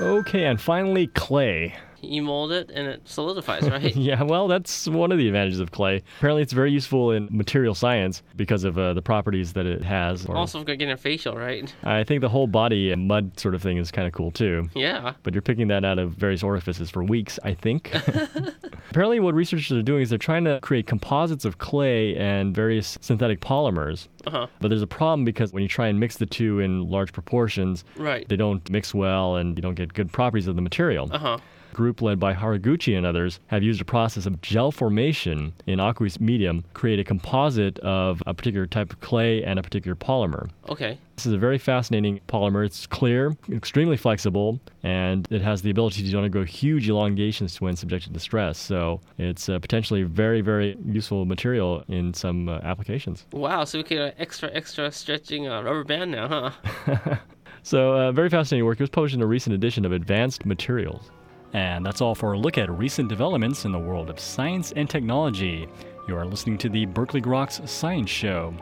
Okay, 0.00 0.44
and 0.44 0.60
finally, 0.60 1.08
clay. 1.08 1.74
You 2.00 2.22
mold 2.22 2.52
it 2.52 2.70
and 2.72 2.86
it 2.86 3.08
solidifies, 3.08 3.68
right? 3.68 3.94
Yeah, 4.08 4.22
well, 4.22 4.46
that's 4.48 4.86
one 4.86 5.10
of 5.12 5.18
the 5.18 5.26
advantages 5.26 5.58
of 5.60 5.72
clay. 5.72 6.02
Apparently, 6.18 6.42
it's 6.42 6.52
very 6.52 6.70
useful 6.70 7.10
in 7.10 7.28
material 7.30 7.74
science 7.74 8.22
because 8.36 8.64
of 8.64 8.78
uh, 8.78 8.94
the 8.94 9.02
properties 9.02 9.52
that 9.54 9.66
it 9.66 9.82
has. 9.82 10.24
or- 10.26 10.36
also, 10.36 10.62
getting 10.64 10.90
a 10.90 10.96
facial, 10.96 11.36
right? 11.36 11.72
I 11.84 12.04
think 12.04 12.20
the 12.20 12.28
whole 12.28 12.46
body 12.46 12.92
and 12.92 13.08
mud 13.08 13.38
sort 13.38 13.54
of 13.54 13.62
thing 13.62 13.76
is 13.78 13.90
kind 13.90 14.06
of 14.06 14.12
cool 14.14 14.30
too. 14.30 14.68
Yeah. 14.74 15.14
But 15.24 15.34
you're 15.34 15.42
picking 15.42 15.68
that 15.68 15.84
out 15.84 15.98
of 15.98 16.12
various 16.12 16.42
orifices 16.42 16.88
for 16.90 17.02
weeks, 17.02 17.38
I 17.44 17.54
think. 17.54 17.92
Apparently, 18.90 19.20
what 19.20 19.34
researchers 19.34 19.76
are 19.76 19.82
doing 19.82 20.02
is 20.02 20.10
they're 20.10 20.18
trying 20.18 20.44
to 20.44 20.60
create 20.62 20.86
composites 20.86 21.44
of 21.44 21.58
clay 21.58 22.16
and 22.16 22.54
various 22.54 22.96
synthetic 23.00 23.40
polymers. 23.40 24.08
Uh 24.26 24.30
huh. 24.30 24.46
But 24.60 24.68
there's 24.68 24.82
a 24.82 24.86
problem 24.86 25.24
because 25.24 25.52
when 25.52 25.62
you 25.62 25.68
try 25.68 25.88
and 25.88 25.98
mix 26.00 26.16
the 26.16 26.26
two 26.26 26.60
in 26.60 26.88
large 26.88 27.12
proportions, 27.12 27.84
Right. 27.96 28.26
they 28.28 28.36
don't 28.36 28.68
mix 28.70 28.94
well 28.94 29.36
and 29.36 29.56
you 29.56 29.62
don't 29.62 29.74
get 29.74 29.92
good 29.92 30.12
properties 30.12 30.46
of 30.46 30.56
the 30.56 30.62
material. 30.62 31.08
Uh 31.12 31.18
huh. 31.18 31.38
A 31.38 31.40
group 31.78 32.02
led 32.02 32.18
by 32.18 32.34
Haraguchi 32.34 32.96
and 32.96 33.06
others 33.06 33.38
have 33.46 33.62
used 33.62 33.80
a 33.80 33.84
process 33.84 34.26
of 34.26 34.40
gel 34.40 34.72
formation 34.72 35.52
in 35.68 35.78
aqueous 35.78 36.18
medium 36.18 36.64
create 36.74 36.98
a 36.98 37.04
composite 37.04 37.78
of 37.78 38.20
a 38.26 38.34
particular 38.34 38.66
type 38.66 38.92
of 38.92 39.00
clay 39.00 39.44
and 39.44 39.60
a 39.60 39.62
particular 39.62 39.94
polymer. 39.94 40.50
Okay. 40.68 40.98
This 41.14 41.26
is 41.26 41.32
a 41.32 41.38
very 41.38 41.56
fascinating 41.56 42.18
polymer. 42.26 42.66
It's 42.66 42.84
clear, 42.84 43.36
extremely 43.52 43.96
flexible, 43.96 44.58
and 44.82 45.28
it 45.30 45.40
has 45.40 45.62
the 45.62 45.70
ability 45.70 46.10
to 46.10 46.16
undergo 46.16 46.42
huge 46.42 46.88
elongations 46.88 47.60
when 47.60 47.76
subjected 47.76 48.12
to 48.12 48.18
stress. 48.18 48.58
So 48.58 49.00
it's 49.16 49.48
uh, 49.48 49.60
potentially 49.60 50.02
very, 50.02 50.40
very 50.40 50.76
useful 50.84 51.26
material 51.26 51.84
in 51.86 52.12
some 52.12 52.48
uh, 52.48 52.58
applications. 52.64 53.24
Wow. 53.32 53.62
So 53.62 53.78
we 53.78 53.84
could 53.84 53.98
uh, 53.98 54.10
extra, 54.18 54.50
extra 54.52 54.90
stretching 54.90 55.46
uh, 55.46 55.62
rubber 55.62 55.84
band 55.84 56.10
now, 56.10 56.50
huh? 56.86 57.16
So 57.62 57.92
uh, 57.92 58.12
very 58.12 58.30
fascinating 58.30 58.64
work. 58.64 58.80
It 58.80 58.82
was 58.82 58.90
published 58.90 59.14
in 59.14 59.20
a 59.20 59.26
recent 59.26 59.54
edition 59.54 59.84
of 59.84 59.92
Advanced 59.92 60.46
Materials. 60.46 61.10
And 61.52 61.84
that's 61.84 62.00
all 62.00 62.14
for 62.14 62.32
a 62.32 62.38
look 62.38 62.58
at 62.58 62.70
recent 62.70 63.08
developments 63.08 63.64
in 63.64 63.72
the 63.72 63.78
world 63.78 64.10
of 64.10 64.20
science 64.20 64.72
and 64.72 64.88
technology. 64.88 65.66
You 66.06 66.16
are 66.16 66.26
listening 66.26 66.58
to 66.58 66.68
the 66.68 66.86
Berkeley 66.86 67.20
Groks 67.20 67.66
Science 67.68 68.10
Show. 68.10 68.54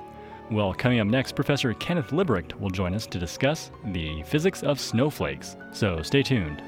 Well, 0.50 0.72
coming 0.72 1.00
up 1.00 1.08
next, 1.08 1.34
Professor 1.34 1.74
Kenneth 1.74 2.10
Libbrecht 2.10 2.58
will 2.60 2.70
join 2.70 2.94
us 2.94 3.06
to 3.08 3.18
discuss 3.18 3.72
the 3.86 4.22
physics 4.22 4.62
of 4.62 4.78
snowflakes. 4.78 5.56
So 5.72 6.02
stay 6.02 6.22
tuned. 6.22 6.62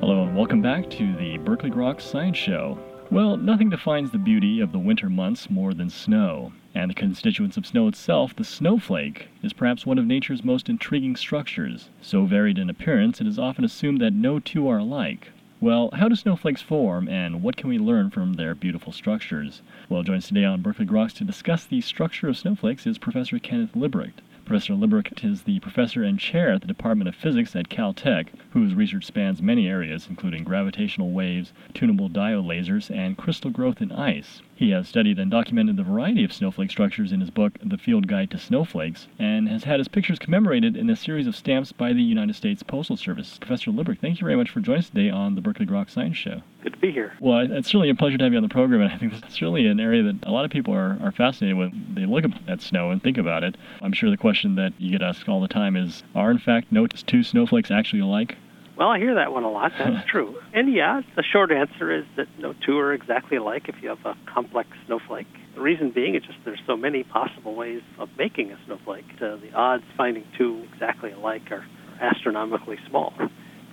Hello, 0.00 0.22
and 0.22 0.34
welcome 0.34 0.62
back 0.62 0.88
to 0.88 1.14
the 1.16 1.36
Berkeley 1.36 1.70
Groks 1.70 2.00
Science 2.00 2.38
Show. 2.38 2.78
Well, 3.10 3.36
nothing 3.36 3.68
defines 3.68 4.10
the 4.10 4.16
beauty 4.16 4.58
of 4.58 4.72
the 4.72 4.78
winter 4.78 5.10
months 5.10 5.50
more 5.50 5.74
than 5.74 5.90
snow. 5.90 6.54
And 6.74 6.90
the 6.90 6.94
constituents 6.94 7.58
of 7.58 7.66
snow 7.66 7.86
itself, 7.86 8.34
the 8.34 8.42
snowflake, 8.42 9.28
is 9.42 9.52
perhaps 9.52 9.84
one 9.84 9.98
of 9.98 10.06
nature's 10.06 10.42
most 10.42 10.70
intriguing 10.70 11.16
structures. 11.16 11.90
So 12.00 12.24
varied 12.24 12.56
in 12.56 12.70
appearance, 12.70 13.20
it 13.20 13.26
is 13.26 13.38
often 13.38 13.62
assumed 13.62 14.00
that 14.00 14.14
no 14.14 14.38
two 14.38 14.66
are 14.68 14.78
alike. 14.78 15.32
Well, 15.60 15.90
how 15.92 16.08
do 16.08 16.16
snowflakes 16.16 16.62
form, 16.62 17.06
and 17.06 17.42
what 17.42 17.58
can 17.58 17.68
we 17.68 17.78
learn 17.78 18.08
from 18.08 18.32
their 18.32 18.54
beautiful 18.54 18.94
structures? 18.94 19.60
Well, 19.90 20.02
joins 20.02 20.26
today 20.26 20.44
on 20.44 20.62
Berkeley 20.62 20.86
Groks 20.86 21.12
to 21.16 21.24
discuss 21.24 21.66
the 21.66 21.82
structure 21.82 22.26
of 22.26 22.38
snowflakes 22.38 22.86
is 22.86 22.96
Professor 22.96 23.38
Kenneth 23.38 23.74
Libbrecht. 23.74 24.22
Professor 24.50 24.74
Libbrecht 24.74 25.24
is 25.24 25.42
the 25.42 25.60
professor 25.60 26.02
and 26.02 26.18
chair 26.18 26.50
at 26.54 26.60
the 26.60 26.66
Department 26.66 27.06
of 27.06 27.14
Physics 27.14 27.54
at 27.54 27.68
Caltech, 27.68 28.30
whose 28.50 28.74
research 28.74 29.06
spans 29.06 29.40
many 29.40 29.68
areas, 29.68 30.08
including 30.10 30.42
gravitational 30.42 31.12
waves, 31.12 31.52
tunable 31.72 32.10
diode 32.10 32.44
lasers, 32.44 32.90
and 32.90 33.16
crystal 33.16 33.52
growth 33.52 33.80
in 33.80 33.92
ice. 33.92 34.42
He 34.60 34.72
has 34.72 34.86
studied 34.86 35.18
and 35.18 35.30
documented 35.30 35.78
the 35.78 35.82
variety 35.82 36.22
of 36.22 36.34
snowflake 36.34 36.70
structures 36.70 37.12
in 37.12 37.20
his 37.22 37.30
book, 37.30 37.54
The 37.64 37.78
Field 37.78 38.06
Guide 38.06 38.30
to 38.32 38.38
Snowflakes, 38.38 39.08
and 39.18 39.48
has 39.48 39.64
had 39.64 39.80
his 39.80 39.88
pictures 39.88 40.18
commemorated 40.18 40.76
in 40.76 40.90
a 40.90 40.96
series 40.96 41.26
of 41.26 41.34
stamps 41.34 41.72
by 41.72 41.94
the 41.94 42.02
United 42.02 42.36
States 42.36 42.62
Postal 42.62 42.98
Service. 42.98 43.38
Professor 43.38 43.70
Libbrecht, 43.70 44.00
thank 44.02 44.20
you 44.20 44.26
very 44.26 44.36
much 44.36 44.50
for 44.50 44.60
joining 44.60 44.80
us 44.80 44.90
today 44.90 45.08
on 45.08 45.34
the 45.34 45.40
Berkeley 45.40 45.64
Groks 45.64 45.92
Science 45.92 46.18
Show. 46.18 46.42
Good 46.62 46.74
to 46.74 46.78
be 46.78 46.92
here. 46.92 47.14
Well, 47.20 47.50
it's 47.50 47.68
certainly 47.68 47.88
a 47.88 47.94
pleasure 47.94 48.18
to 48.18 48.24
have 48.24 48.34
you 48.34 48.36
on 48.36 48.42
the 48.42 48.50
program, 48.50 48.82
and 48.82 48.92
I 48.92 48.98
think 48.98 49.14
it's 49.14 49.40
really 49.40 49.66
an 49.66 49.80
area 49.80 50.02
that 50.02 50.18
a 50.24 50.30
lot 50.30 50.44
of 50.44 50.50
people 50.50 50.74
are, 50.74 50.98
are 51.02 51.10
fascinated 51.10 51.56
with. 51.56 51.94
They 51.94 52.04
look 52.04 52.26
at 52.46 52.60
snow 52.60 52.90
and 52.90 53.02
think 53.02 53.16
about 53.16 53.42
it. 53.42 53.56
I'm 53.80 53.94
sure 53.94 54.10
the 54.10 54.18
question 54.18 54.56
that 54.56 54.74
you 54.76 54.90
get 54.90 55.00
asked 55.00 55.26
all 55.26 55.40
the 55.40 55.48
time 55.48 55.74
is, 55.74 56.02
are 56.14 56.30
in 56.30 56.38
fact 56.38 56.70
no 56.70 56.86
two 56.86 57.22
snowflakes 57.22 57.70
actually 57.70 58.00
alike? 58.00 58.36
Well, 58.80 58.88
I 58.88 58.98
hear 58.98 59.16
that 59.16 59.30
one 59.30 59.44
a 59.44 59.50
lot. 59.50 59.72
That's 59.78 60.06
true. 60.10 60.34
And 60.54 60.72
yeah, 60.72 61.02
the 61.14 61.22
short 61.22 61.52
answer 61.52 61.94
is 61.94 62.06
that 62.16 62.28
no 62.38 62.54
two 62.64 62.78
are 62.78 62.94
exactly 62.94 63.36
alike 63.36 63.68
if 63.68 63.74
you 63.82 63.90
have 63.90 63.98
a 64.06 64.16
complex 64.24 64.70
snowflake. 64.86 65.26
The 65.54 65.60
reason 65.60 65.90
being 65.90 66.14
is 66.14 66.22
just 66.22 66.38
there's 66.46 66.62
so 66.66 66.78
many 66.78 67.02
possible 67.02 67.54
ways 67.54 67.82
of 67.98 68.08
making 68.16 68.52
a 68.52 68.58
snowflake. 68.64 69.04
Uh, 69.20 69.36
the 69.36 69.52
odds 69.54 69.84
finding 69.98 70.24
two 70.38 70.64
exactly 70.72 71.12
alike 71.12 71.42
are 71.50 71.62
astronomically 72.00 72.78
small. 72.88 73.12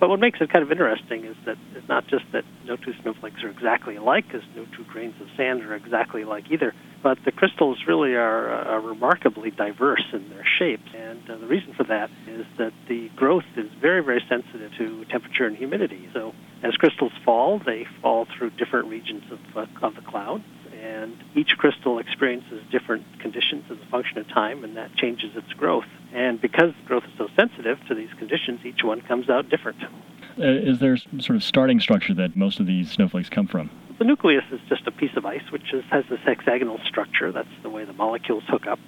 But 0.00 0.08
what 0.08 0.20
makes 0.20 0.40
it 0.40 0.50
kind 0.50 0.62
of 0.62 0.70
interesting 0.70 1.24
is 1.24 1.36
that 1.44 1.56
it's 1.74 1.88
not 1.88 2.06
just 2.06 2.24
that 2.32 2.44
no 2.64 2.76
two 2.76 2.94
snowflakes 3.02 3.42
are 3.42 3.48
exactly 3.48 3.96
alike, 3.96 4.26
because 4.28 4.46
no 4.54 4.64
two 4.76 4.84
grains 4.84 5.20
of 5.20 5.26
sand 5.36 5.62
are 5.62 5.74
exactly 5.74 6.22
alike 6.22 6.44
either, 6.50 6.72
but 7.02 7.18
the 7.24 7.32
crystals 7.32 7.78
really 7.86 8.14
are, 8.14 8.48
uh, 8.48 8.78
remarkably 8.80 9.50
diverse 9.50 10.04
in 10.12 10.28
their 10.30 10.44
shapes. 10.58 10.88
And 10.94 11.28
uh, 11.28 11.38
the 11.38 11.46
reason 11.46 11.74
for 11.74 11.84
that 11.84 12.10
is 12.28 12.46
that 12.58 12.72
the 12.88 13.08
growth 13.16 13.44
is 13.56 13.70
very, 13.80 14.02
very 14.02 14.22
sensitive 14.28 14.72
to 14.78 15.04
temperature 15.06 15.46
and 15.46 15.56
humidity. 15.56 16.08
So 16.12 16.32
as 16.62 16.74
crystals 16.74 17.12
fall, 17.24 17.58
they 17.58 17.86
fall 18.00 18.26
through 18.36 18.50
different 18.50 18.88
regions 18.88 19.24
of, 19.32 19.40
uh, 19.56 19.86
of 19.86 19.94
the 19.96 20.02
cloud. 20.02 20.44
And 20.82 21.16
each 21.34 21.56
crystal 21.58 21.98
experiences 21.98 22.62
different 22.70 23.04
conditions 23.20 23.64
as 23.70 23.78
a 23.78 23.90
function 23.90 24.18
of 24.18 24.28
time, 24.28 24.64
and 24.64 24.76
that 24.76 24.94
changes 24.94 25.36
its 25.36 25.52
growth. 25.54 25.86
And 26.12 26.40
because 26.40 26.72
growth 26.86 27.04
is 27.04 27.12
so 27.18 27.28
sensitive 27.36 27.78
to 27.88 27.94
these 27.94 28.10
conditions, 28.18 28.60
each 28.64 28.84
one 28.84 29.00
comes 29.00 29.28
out 29.28 29.48
different. 29.48 29.82
Uh, 30.38 30.44
is 30.44 30.78
there 30.78 30.96
sort 30.96 31.36
of 31.36 31.42
starting 31.42 31.80
structure 31.80 32.14
that 32.14 32.36
most 32.36 32.60
of 32.60 32.66
these 32.66 32.92
snowflakes 32.92 33.28
come 33.28 33.46
from? 33.46 33.70
The 33.98 34.04
nucleus 34.04 34.44
is 34.52 34.60
just 34.68 34.86
a 34.86 34.92
piece 34.92 35.16
of 35.16 35.26
ice 35.26 35.42
which 35.50 35.72
is, 35.72 35.84
has 35.90 36.04
this 36.08 36.20
hexagonal 36.24 36.78
structure. 36.86 37.32
That's 37.32 37.48
the 37.62 37.70
way 37.70 37.84
the 37.84 37.92
molecules 37.92 38.44
hook 38.46 38.66
up. 38.66 38.78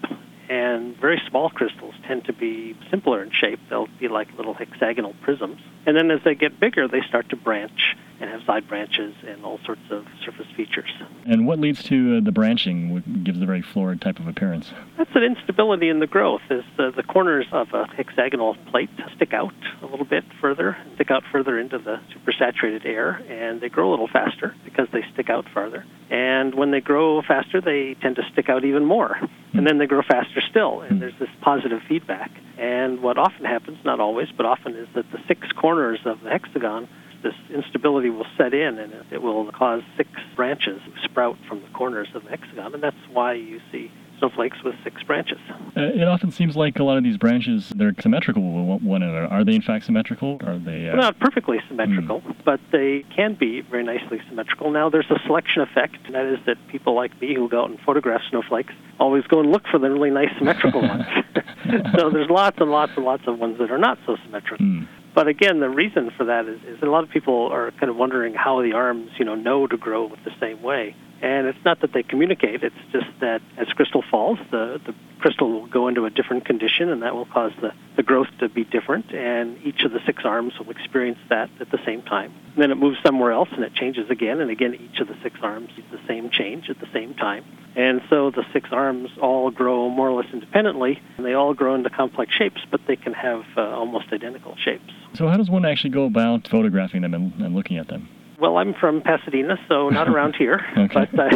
And 0.51 0.97
very 0.97 1.23
small 1.29 1.49
crystals 1.49 1.95
tend 2.09 2.25
to 2.25 2.33
be 2.33 2.77
simpler 2.91 3.23
in 3.23 3.31
shape. 3.31 3.61
They'll 3.71 3.87
be 4.01 4.09
like 4.09 4.37
little 4.37 4.53
hexagonal 4.53 5.15
prisms. 5.23 5.61
And 5.87 5.97
then 5.97 6.11
as 6.11 6.21
they 6.25 6.35
get 6.35 6.59
bigger, 6.59 6.89
they 6.89 7.03
start 7.03 7.29
to 7.29 7.37
branch 7.37 7.97
and 8.19 8.29
have 8.29 8.43
side 8.43 8.69
branches 8.69 9.15
and 9.25 9.45
all 9.45 9.61
sorts 9.65 9.81
of 9.91 10.07
surface 10.25 10.49
features. 10.57 10.91
And 11.25 11.47
what 11.47 11.61
leads 11.61 11.85
to 11.85 12.17
uh, 12.17 12.21
the 12.21 12.33
branching, 12.33 12.93
what 12.93 13.25
gives 13.25 13.41
a 13.41 13.47
very 13.47 13.63
florid 13.63 14.01
type 14.01 14.19
of 14.19 14.27
appearance? 14.27 14.73
That's 14.99 15.15
an 15.15 15.23
instability 15.23 15.89
in 15.89 16.01
the 16.01 16.09
growth. 16.09 16.43
Is 16.51 16.65
the, 16.77 16.91
the 16.91 17.05
corners 17.05 17.47
of 17.53 17.73
a 17.73 17.87
hexagonal 17.87 18.57
plate 18.71 18.91
stick 19.15 19.33
out 19.33 19.55
a 19.83 19.87
little 19.87 20.05
bit 20.05 20.25
further, 20.41 20.77
stick 20.97 21.13
out 21.13 21.23
further 21.31 21.61
into 21.61 21.79
the 21.79 22.01
supersaturated 22.13 22.85
air, 22.85 23.23
and 23.29 23.61
they 23.61 23.69
grow 23.69 23.91
a 23.91 23.93
little 23.93 24.09
faster 24.09 24.55
because 24.65 24.89
they 24.93 25.05
stick 25.13 25.31
out 25.31 25.47
farther. 25.55 25.87
And 26.11 26.57
when 26.57 26.73
they 26.73 26.81
grow 26.81 27.23
faster, 27.23 27.61
they 27.61 27.95
tend 28.03 28.17
to 28.17 28.23
stick 28.33 28.49
out 28.49 28.65
even 28.65 28.85
more. 28.85 29.17
Hmm. 29.53 29.59
And 29.59 29.67
then 29.67 29.79
they 29.79 29.87
grow 29.87 30.03
faster 30.03 30.41
still, 30.41 30.81
and 30.81 30.93
hmm. 30.93 30.99
there's 31.01 31.19
this 31.19 31.31
positive 31.41 31.81
feedback. 31.89 32.31
And 32.59 33.03
what 33.03 33.19
often 33.19 33.45
happens, 33.45 33.79
not 33.85 34.01
always, 34.01 34.29
but 34.37 34.47
often, 34.47 34.75
is 34.77 34.89
that 34.95 35.11
the 35.13 35.19
six 35.27 35.49
corners 35.53 36.01
of 36.05 36.21
the 36.23 36.31
hexagon 36.31 36.89
this 37.23 37.35
instability 37.51 38.11
will 38.11 38.27
set 38.37 38.55
in 38.55 38.79
and 38.79 38.95
it 39.11 39.21
will 39.23 39.51
cause 39.53 39.83
six 39.97 40.09
branches 40.37 40.81
to 40.87 41.09
sprout 41.09 41.37
from 41.49 41.61
the 41.61 41.69
corners 41.69 42.09
of 42.15 42.25
the 42.25 42.31
hexagon, 42.31 42.75
and 42.75 42.83
that's 42.83 42.97
why 43.13 43.35
you 43.35 43.61
see 43.71 43.91
snowflakes 44.21 44.63
with 44.63 44.77
six 44.85 45.03
branches. 45.03 45.39
Uh, 45.77 45.81
it 45.81 46.07
often 46.07 46.31
seems 46.31 46.55
like 46.55 46.79
a 46.79 46.85
lot 46.85 46.97
of 46.97 47.03
these 47.03 47.17
branches 47.17 47.73
they're 47.75 47.95
symmetrical 48.01 48.43
with 48.43 48.83
one 48.83 49.03
another. 49.03 49.27
Are 49.27 49.45
they 49.45 49.55
in 49.55 49.63
fact 49.63 49.87
symmetrical? 49.87 50.39
Are 50.47 50.59
they 50.59 50.89
uh... 50.89 50.95
not 50.95 51.19
perfectly 51.19 51.59
symmetrical, 51.67 52.21
mm. 52.21 52.37
but 52.45 52.61
they 52.71 53.05
can 53.15 53.35
be 53.35 53.63
very 53.63 53.83
nicely 53.83 54.21
symmetrical. 54.29 54.71
Now 54.71 54.89
there's 54.89 55.11
a 55.11 55.19
selection 55.27 55.63
effect, 55.63 55.97
and 56.05 56.15
that 56.15 56.27
is 56.27 56.39
that 56.47 56.57
people 56.69 56.95
like 56.95 57.21
me 57.21 57.35
who 57.35 57.49
go 57.49 57.63
out 57.63 57.71
and 57.71 57.81
photograph 57.81 58.23
snowflakes 58.31 58.73
always 59.01 59.25
go 59.25 59.41
and 59.41 59.51
look 59.51 59.67
for 59.67 59.79
the 59.79 59.91
really 59.91 60.11
nice 60.11 60.31
symmetrical 60.39 60.83
ones. 60.83 61.05
so 61.97 62.11
there's 62.11 62.31
lots 62.31 62.59
and 62.61 62.71
lots 62.71 62.93
and 62.97 63.05
lots 63.05 63.23
of 63.27 63.39
ones 63.39 63.59
that 63.59 63.71
are 63.71 63.79
not 63.79 63.99
so 64.07 64.17
symmetrical. 64.25 64.65
Mm. 64.65 64.89
But 65.15 65.27
again, 65.27 65.61
the 65.61 65.69
reason 65.69 66.11
for 66.17 66.25
that 66.25 66.47
is, 66.47 66.61
is 66.63 66.81
that 66.81 66.89
a 66.89 66.91
lot 66.91 67.03
of 67.03 67.11
people 67.11 67.49
are 67.53 67.73
kind 67.73 67.91
of 67.91 67.97
wondering 67.97 68.35
how 68.35 68.63
the 68.63 68.73
arms, 68.73 69.11
you 69.19 69.25
know, 69.25 69.35
know 69.35 69.67
to 69.67 69.77
grow 69.77 70.09
the 70.25 70.31
same 70.41 70.63
way. 70.63 70.95
And 71.23 71.47
it's 71.47 71.65
not 71.65 71.81
that 71.81 71.93
they 71.93 72.03
communicate, 72.03 72.63
it's 72.63 72.75
just 72.93 73.09
that 73.21 73.43
as 73.59 73.69
crystal 73.69 74.03
falls, 74.11 74.39
the, 74.51 74.81
the 74.87 74.95
crystal 75.21 75.53
will 75.53 75.67
go 75.67 75.87
into 75.87 76.07
a 76.07 76.11
different 76.11 76.47
condition, 76.47 76.89
and 76.89 77.03
that 77.03 77.15
will 77.15 77.27
cause 77.27 77.53
the, 77.61 77.73
the 77.97 78.03
growth 78.03 78.29
to 78.39 78.49
be 78.49 78.65
different, 78.65 79.13
and 79.13 79.59
each 79.63 79.83
of 79.83 79.93
the 79.93 80.01
six 80.07 80.25
arms 80.25 80.59
will 80.59 80.71
experience 80.71 81.19
that 81.29 81.51
at 81.61 81.71
the 81.71 81.79
same 81.85 82.03
time. 82.03 82.33
And 82.55 82.63
then 82.63 82.71
it 82.71 82.77
moves 82.77 82.97
somewhere 83.05 83.33
else, 83.33 83.51
and 83.53 83.63
it 83.63 83.75
changes 83.75 84.09
again, 84.09 84.41
and 84.41 84.51
again, 84.51 84.75
each 84.75 85.01
of 85.01 85.09
the 85.09 85.17
six 85.23 85.39
arms 85.43 85.69
sees 85.77 85.85
the 85.91 86.01
same 86.09 86.31
change 86.31 86.71
at 86.71 86.81
the 86.81 86.89
same 86.93 87.15
time. 87.15 87.45
And 87.77 88.01
so 88.09 88.31
the 88.31 88.45
six 88.53 88.71
arms 88.73 89.11
all 89.21 89.51
grow 89.51 89.91
more 89.91 90.09
or 90.09 90.23
less 90.23 90.33
independently, 90.33 91.01
and 91.19 91.27
they 91.27 91.35
all 91.35 91.55
grow 91.55 91.75
into 91.75 91.91
complex 91.91 92.35
shapes, 92.35 92.63
but 92.71 92.81
they 92.87 92.97
can 92.97 93.13
have 93.13 93.45
uh, 93.57 93.61
almost 93.61 94.13
identical 94.13 94.57
shapes. 94.57 94.93
So, 95.15 95.29
how 95.29 95.37
does 95.37 95.51
one 95.51 95.65
actually 95.65 95.91
go 95.91 96.05
about 96.05 96.49
photographing 96.49 97.03
them 97.03 97.15
and, 97.15 97.33
and 97.41 97.55
looking 97.55 97.77
at 97.77 97.89
them? 97.89 98.09
Well, 98.41 98.57
I'm 98.57 98.73
from 98.73 99.03
Pasadena, 99.03 99.59
so 99.69 99.91
not 99.91 100.09
around 100.15 100.35
here. 100.35 100.61
okay. 100.77 101.07
But 101.13 101.19
uh, 101.19 101.29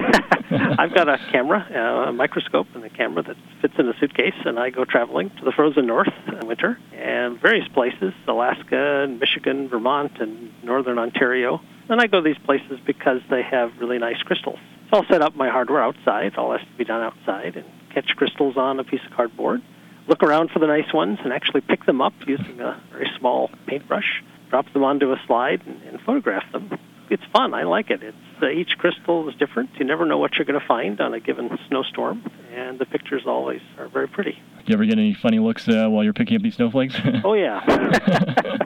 I've 0.78 0.94
got 0.94 1.08
a 1.08 1.18
camera, 1.30 1.66
uh, 1.70 2.08
a 2.08 2.12
microscope, 2.12 2.66
and 2.74 2.82
a 2.82 2.88
camera 2.88 3.22
that 3.24 3.36
fits 3.60 3.74
in 3.78 3.88
a 3.88 3.92
suitcase, 4.00 4.34
and 4.46 4.58
I 4.58 4.70
go 4.70 4.84
traveling 4.86 5.30
to 5.38 5.44
the 5.44 5.52
frozen 5.52 5.86
north 5.86 6.08
in 6.26 6.46
winter 6.46 6.78
and 6.94 7.38
various 7.40 7.68
places 7.68 8.14
Alaska, 8.26 9.02
and 9.04 9.20
Michigan, 9.20 9.68
Vermont, 9.68 10.12
and 10.20 10.50
northern 10.64 10.98
Ontario. 10.98 11.60
And 11.90 12.00
I 12.00 12.06
go 12.06 12.22
to 12.22 12.24
these 12.24 12.42
places 12.44 12.78
because 12.86 13.20
they 13.28 13.42
have 13.42 13.72
really 13.78 13.98
nice 13.98 14.20
crystals. 14.22 14.58
So 14.90 14.98
I'll 14.98 15.06
set 15.10 15.20
up 15.20 15.36
my 15.36 15.50
hardware 15.50 15.82
outside. 15.82 16.36
All 16.36 16.52
has 16.52 16.62
to 16.62 16.78
be 16.78 16.84
done 16.84 17.02
outside 17.02 17.56
and 17.56 17.66
catch 17.92 18.16
crystals 18.16 18.56
on 18.56 18.80
a 18.80 18.84
piece 18.84 19.00
of 19.06 19.14
cardboard. 19.14 19.62
Look 20.08 20.22
around 20.22 20.50
for 20.50 20.58
the 20.58 20.66
nice 20.66 20.92
ones 20.92 21.18
and 21.22 21.32
actually 21.32 21.60
pick 21.60 21.84
them 21.84 22.00
up 22.00 22.14
using 22.26 22.60
a 22.60 22.82
very 22.90 23.10
small 23.18 23.50
paintbrush. 23.66 24.22
Drop 24.48 24.70
them 24.72 24.84
onto 24.84 25.12
a 25.12 25.20
slide 25.26 25.62
and, 25.66 25.82
and 25.82 26.00
photograph 26.00 26.50
them 26.52 26.78
it's 27.10 27.22
fun. 27.32 27.54
I 27.54 27.64
like 27.64 27.90
it. 27.90 28.02
It's 28.02 28.16
uh, 28.42 28.48
each 28.48 28.76
crystal 28.78 29.28
is 29.28 29.34
different. 29.36 29.70
You 29.78 29.84
never 29.84 30.04
know 30.04 30.18
what 30.18 30.34
you're 30.36 30.44
going 30.44 30.60
to 30.60 30.66
find 30.66 31.00
on 31.00 31.14
a 31.14 31.20
given 31.20 31.56
snowstorm, 31.68 32.30
and 32.52 32.78
the 32.78 32.86
pictures 32.86 33.22
always 33.26 33.60
are 33.78 33.88
very 33.88 34.08
pretty. 34.08 34.32
Do 34.32 34.64
you 34.66 34.74
ever 34.74 34.84
get 34.84 34.98
any 34.98 35.14
funny 35.14 35.38
looks 35.38 35.68
uh, 35.68 35.88
while 35.88 36.04
you're 36.04 36.12
picking 36.12 36.36
up 36.36 36.42
these 36.42 36.56
snowflakes? 36.56 36.96
oh 37.24 37.34
yeah. 37.34 37.60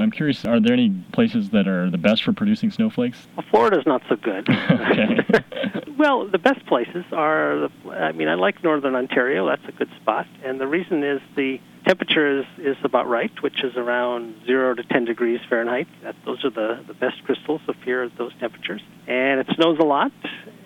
I'm 0.00 0.10
curious, 0.10 0.44
are 0.44 0.58
there 0.58 0.72
any 0.72 0.90
places 1.12 1.50
that 1.50 1.68
are 1.68 1.90
the 1.90 1.98
best 1.98 2.24
for 2.24 2.32
producing 2.32 2.70
snowflakes? 2.70 3.26
Well, 3.36 3.46
Florida's 3.50 3.86
not 3.86 4.02
so 4.08 4.16
good. 4.16 4.48
well, 5.98 6.26
the 6.26 6.38
best 6.38 6.64
places 6.66 7.04
are, 7.12 7.68
the, 7.68 7.90
I 7.90 8.12
mean, 8.12 8.28
I 8.28 8.34
like 8.34 8.62
northern 8.64 8.94
Ontario. 8.94 9.46
That's 9.46 9.66
a 9.68 9.72
good 9.72 9.90
spot. 10.00 10.26
And 10.44 10.60
the 10.60 10.66
reason 10.66 11.04
is 11.04 11.20
the 11.36 11.60
temperature 11.86 12.40
is, 12.40 12.46
is 12.58 12.76
about 12.84 13.08
right, 13.08 13.32
which 13.42 13.62
is 13.64 13.76
around 13.76 14.34
0 14.46 14.74
to 14.74 14.82
10 14.84 15.04
degrees 15.04 15.40
Fahrenheit. 15.48 15.88
That, 16.02 16.16
those 16.24 16.44
are 16.44 16.50
the, 16.50 16.84
the 16.86 16.94
best 16.94 17.22
crystals 17.24 17.60
appear 17.68 18.04
at 18.04 18.16
those 18.18 18.32
temperatures. 18.40 18.82
And 19.06 19.40
it 19.40 19.46
snows 19.54 19.78
a 19.80 19.84
lot. 19.84 20.12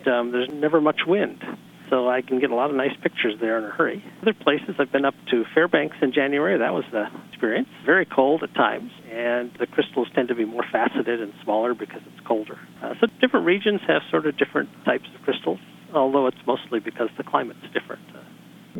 Um, 0.05 0.31
there's 0.31 0.49
never 0.51 0.79
much 0.79 1.01
wind 1.05 1.43
so 1.89 2.09
I 2.09 2.21
can 2.21 2.39
get 2.39 2.51
a 2.51 2.55
lot 2.55 2.69
of 2.69 2.75
nice 2.75 2.95
pictures 3.01 3.35
there 3.39 3.57
in 3.57 3.63
a 3.63 3.69
hurry. 3.69 4.03
Other 4.21 4.33
places, 4.33 4.75
I've 4.79 4.91
been 4.91 5.05
up 5.05 5.15
to 5.31 5.45
Fairbanks 5.53 5.97
in 6.01 6.11
January. 6.11 6.57
That 6.57 6.73
was 6.73 6.83
the 6.91 7.07
experience. 7.29 7.69
Very 7.85 8.05
cold 8.05 8.43
at 8.43 8.53
times, 8.53 8.91
and 9.11 9.51
the 9.59 9.67
crystals 9.67 10.07
tend 10.13 10.27
to 10.29 10.35
be 10.35 10.45
more 10.45 10.65
faceted 10.71 11.21
and 11.21 11.33
smaller 11.43 11.73
because 11.73 12.01
it's 12.05 12.27
colder. 12.27 12.59
Uh, 12.81 12.93
so 12.99 13.07
different 13.21 13.45
regions 13.45 13.81
have 13.87 14.01
sort 14.09 14.25
of 14.25 14.37
different 14.37 14.69
types 14.85 15.07
of 15.15 15.21
crystals, 15.23 15.59
although 15.93 16.27
it's 16.27 16.45
mostly 16.45 16.79
because 16.79 17.09
the 17.17 17.23
climate's 17.23 17.59
different. 17.73 18.01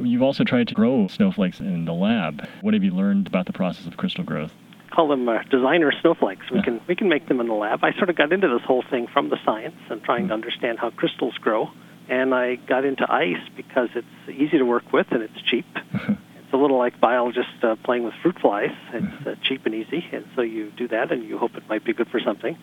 You've 0.03 0.21
also 0.21 0.43
tried 0.43 0.67
to 0.69 0.73
grow 0.73 1.07
snowflakes 1.07 1.59
in 1.59 1.85
the 1.85 1.93
lab. 1.93 2.47
What 2.61 2.73
have 2.73 2.83
you 2.83 2.91
learned 2.91 3.27
about 3.27 3.45
the 3.45 3.53
process 3.53 3.85
of 3.85 3.97
crystal 3.97 4.23
growth? 4.23 4.53
call 4.97 5.07
them 5.07 5.29
uh, 5.29 5.43
designer 5.43 5.91
snowflakes. 6.01 6.49
We 6.51 6.61
can 6.63 6.81
we 6.87 6.95
can 6.95 7.07
make 7.07 7.27
them 7.27 7.39
in 7.39 7.47
the 7.47 7.53
lab. 7.53 7.83
I 7.83 7.93
sort 7.93 8.09
of 8.09 8.15
got 8.15 8.33
into 8.33 8.47
this 8.47 8.65
whole 8.65 8.83
thing 8.89 9.05
from 9.05 9.29
the 9.29 9.37
science 9.45 9.75
and 9.91 10.03
trying 10.03 10.29
to 10.29 10.33
understand 10.33 10.79
how 10.79 10.89
crystals 10.89 11.35
grow. 11.35 11.69
And 12.09 12.33
I 12.33 12.55
got 12.55 12.83
into 12.83 13.05
ice 13.11 13.43
because 13.55 13.89
it's 13.93 14.29
easy 14.29 14.57
to 14.57 14.63
work 14.63 14.91
with 14.91 15.07
and 15.11 15.21
it's 15.21 15.39
cheap. 15.41 15.67
it's 15.93 16.53
a 16.53 16.57
little 16.57 16.79
like 16.79 16.99
biologists 16.99 17.61
uh, 17.61 17.75
playing 17.83 18.05
with 18.05 18.15
fruit 18.23 18.39
flies. 18.39 18.71
It's 18.91 19.27
uh, 19.27 19.35
cheap 19.43 19.67
and 19.67 19.75
easy, 19.75 20.03
and 20.11 20.25
so 20.35 20.41
you 20.41 20.71
do 20.71 20.87
that, 20.87 21.11
and 21.11 21.23
you 21.23 21.37
hope 21.37 21.55
it 21.55 21.69
might 21.69 21.83
be 21.85 21.93
good 21.93 22.07
for 22.09 22.19
something. 22.19 22.57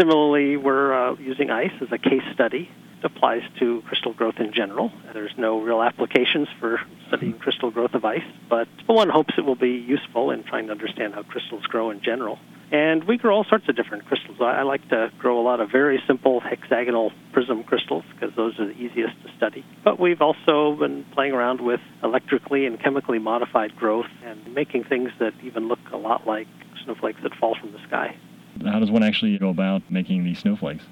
Similarly, 0.00 0.56
we're 0.56 0.94
uh, 0.94 1.14
using 1.16 1.50
ice 1.50 1.74
as 1.82 1.88
a 1.92 1.98
case 1.98 2.22
study. 2.32 2.70
It 3.00 3.04
applies 3.04 3.42
to 3.58 3.82
crystal 3.86 4.14
growth 4.14 4.36
in 4.38 4.50
general. 4.54 4.90
There's 5.12 5.34
no 5.36 5.60
real 5.60 5.82
applications 5.82 6.48
for 6.58 6.80
studying 7.08 7.38
crystal 7.38 7.70
growth 7.70 7.92
of 7.92 8.02
ice, 8.06 8.24
but 8.48 8.66
one 8.86 9.10
hopes 9.10 9.34
it 9.36 9.44
will 9.44 9.56
be 9.56 9.72
useful 9.72 10.30
in 10.30 10.42
trying 10.44 10.68
to 10.68 10.72
understand 10.72 11.12
how 11.12 11.22
crystals 11.22 11.64
grow 11.64 11.90
in 11.90 12.00
general. 12.00 12.38
And 12.72 13.04
we 13.04 13.18
grow 13.18 13.36
all 13.36 13.44
sorts 13.44 13.68
of 13.68 13.76
different 13.76 14.06
crystals. 14.06 14.38
I 14.40 14.62
like 14.62 14.88
to 14.88 15.12
grow 15.18 15.38
a 15.38 15.44
lot 15.44 15.60
of 15.60 15.70
very 15.70 16.02
simple 16.06 16.40
hexagonal 16.40 17.12
prism 17.34 17.62
crystals 17.62 18.04
because 18.14 18.34
those 18.36 18.58
are 18.58 18.68
the 18.68 18.78
easiest 18.80 19.20
to 19.22 19.28
study. 19.36 19.66
But 19.84 20.00
we've 20.00 20.22
also 20.22 20.76
been 20.76 21.04
playing 21.12 21.32
around 21.32 21.60
with 21.60 21.80
electrically 22.02 22.64
and 22.64 22.80
chemically 22.80 23.18
modified 23.18 23.76
growth 23.76 24.08
and 24.24 24.54
making 24.54 24.84
things 24.84 25.10
that 25.18 25.34
even 25.42 25.68
look 25.68 25.80
a 25.92 25.98
lot 25.98 26.26
like 26.26 26.48
snowflakes 26.84 27.20
that 27.22 27.34
fall 27.34 27.54
from 27.60 27.72
the 27.72 27.80
sky. 27.86 28.16
How 28.64 28.78
does 28.78 28.90
one 28.90 29.02
actually 29.02 29.38
go 29.38 29.48
about 29.48 29.82
making 29.90 30.24
these 30.24 30.38
snowflakes? 30.38 30.84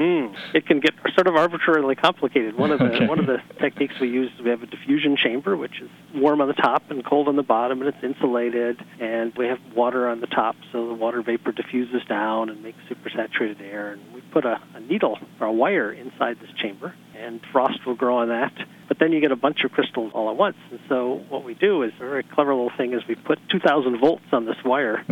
Mm, 0.00 0.34
it 0.54 0.66
can 0.66 0.80
get 0.80 0.94
sort 1.14 1.26
of 1.26 1.36
arbitrarily 1.36 1.94
complicated. 1.94 2.56
One 2.56 2.70
of 2.70 2.78
the 2.78 2.86
okay. 2.94 3.06
one 3.06 3.18
of 3.18 3.26
the 3.26 3.42
techniques 3.58 4.00
we 4.00 4.08
use 4.08 4.32
is 4.32 4.40
we 4.40 4.48
have 4.48 4.62
a 4.62 4.66
diffusion 4.66 5.14
chamber, 5.14 5.58
which 5.58 5.78
is 5.80 5.90
warm 6.14 6.40
on 6.40 6.48
the 6.48 6.54
top 6.54 6.90
and 6.90 7.04
cold 7.04 7.28
on 7.28 7.36
the 7.36 7.42
bottom, 7.42 7.82
and 7.82 7.94
it's 7.94 8.02
insulated. 8.02 8.82
And 8.98 9.34
we 9.36 9.46
have 9.46 9.58
water 9.74 10.08
on 10.08 10.20
the 10.20 10.26
top, 10.26 10.56
so 10.72 10.88
the 10.88 10.94
water 10.94 11.20
vapor 11.20 11.52
diffuses 11.52 12.02
down 12.08 12.48
and 12.48 12.62
makes 12.62 12.78
supersaturated 12.88 13.60
air. 13.60 13.92
And 13.92 14.14
we 14.14 14.22
put 14.22 14.46
a, 14.46 14.58
a 14.74 14.80
needle 14.80 15.18
or 15.38 15.48
a 15.48 15.52
wire 15.52 15.92
inside 15.92 16.40
this 16.40 16.50
chamber, 16.56 16.94
and 17.20 17.40
frost 17.52 17.84
will 17.86 17.94
grow 17.94 18.18
on 18.18 18.28
that. 18.28 18.52
But 18.88 18.98
then 18.98 19.12
you 19.12 19.20
get 19.20 19.30
a 19.30 19.36
bunch 19.36 19.62
of 19.64 19.70
crystals 19.70 20.10
all 20.14 20.30
at 20.30 20.36
once. 20.36 20.56
And 20.70 20.80
so 20.88 21.24
what 21.28 21.44
we 21.44 21.54
do 21.54 21.82
is 21.82 21.92
a 21.96 21.98
very 22.00 22.24
clever 22.24 22.52
little 22.54 22.72
thing 22.76 22.92
is 22.92 23.02
we 23.06 23.14
put 23.14 23.38
2,000 23.48 24.00
volts 24.00 24.24
on 24.32 24.46
this 24.46 24.56
wire 24.64 25.04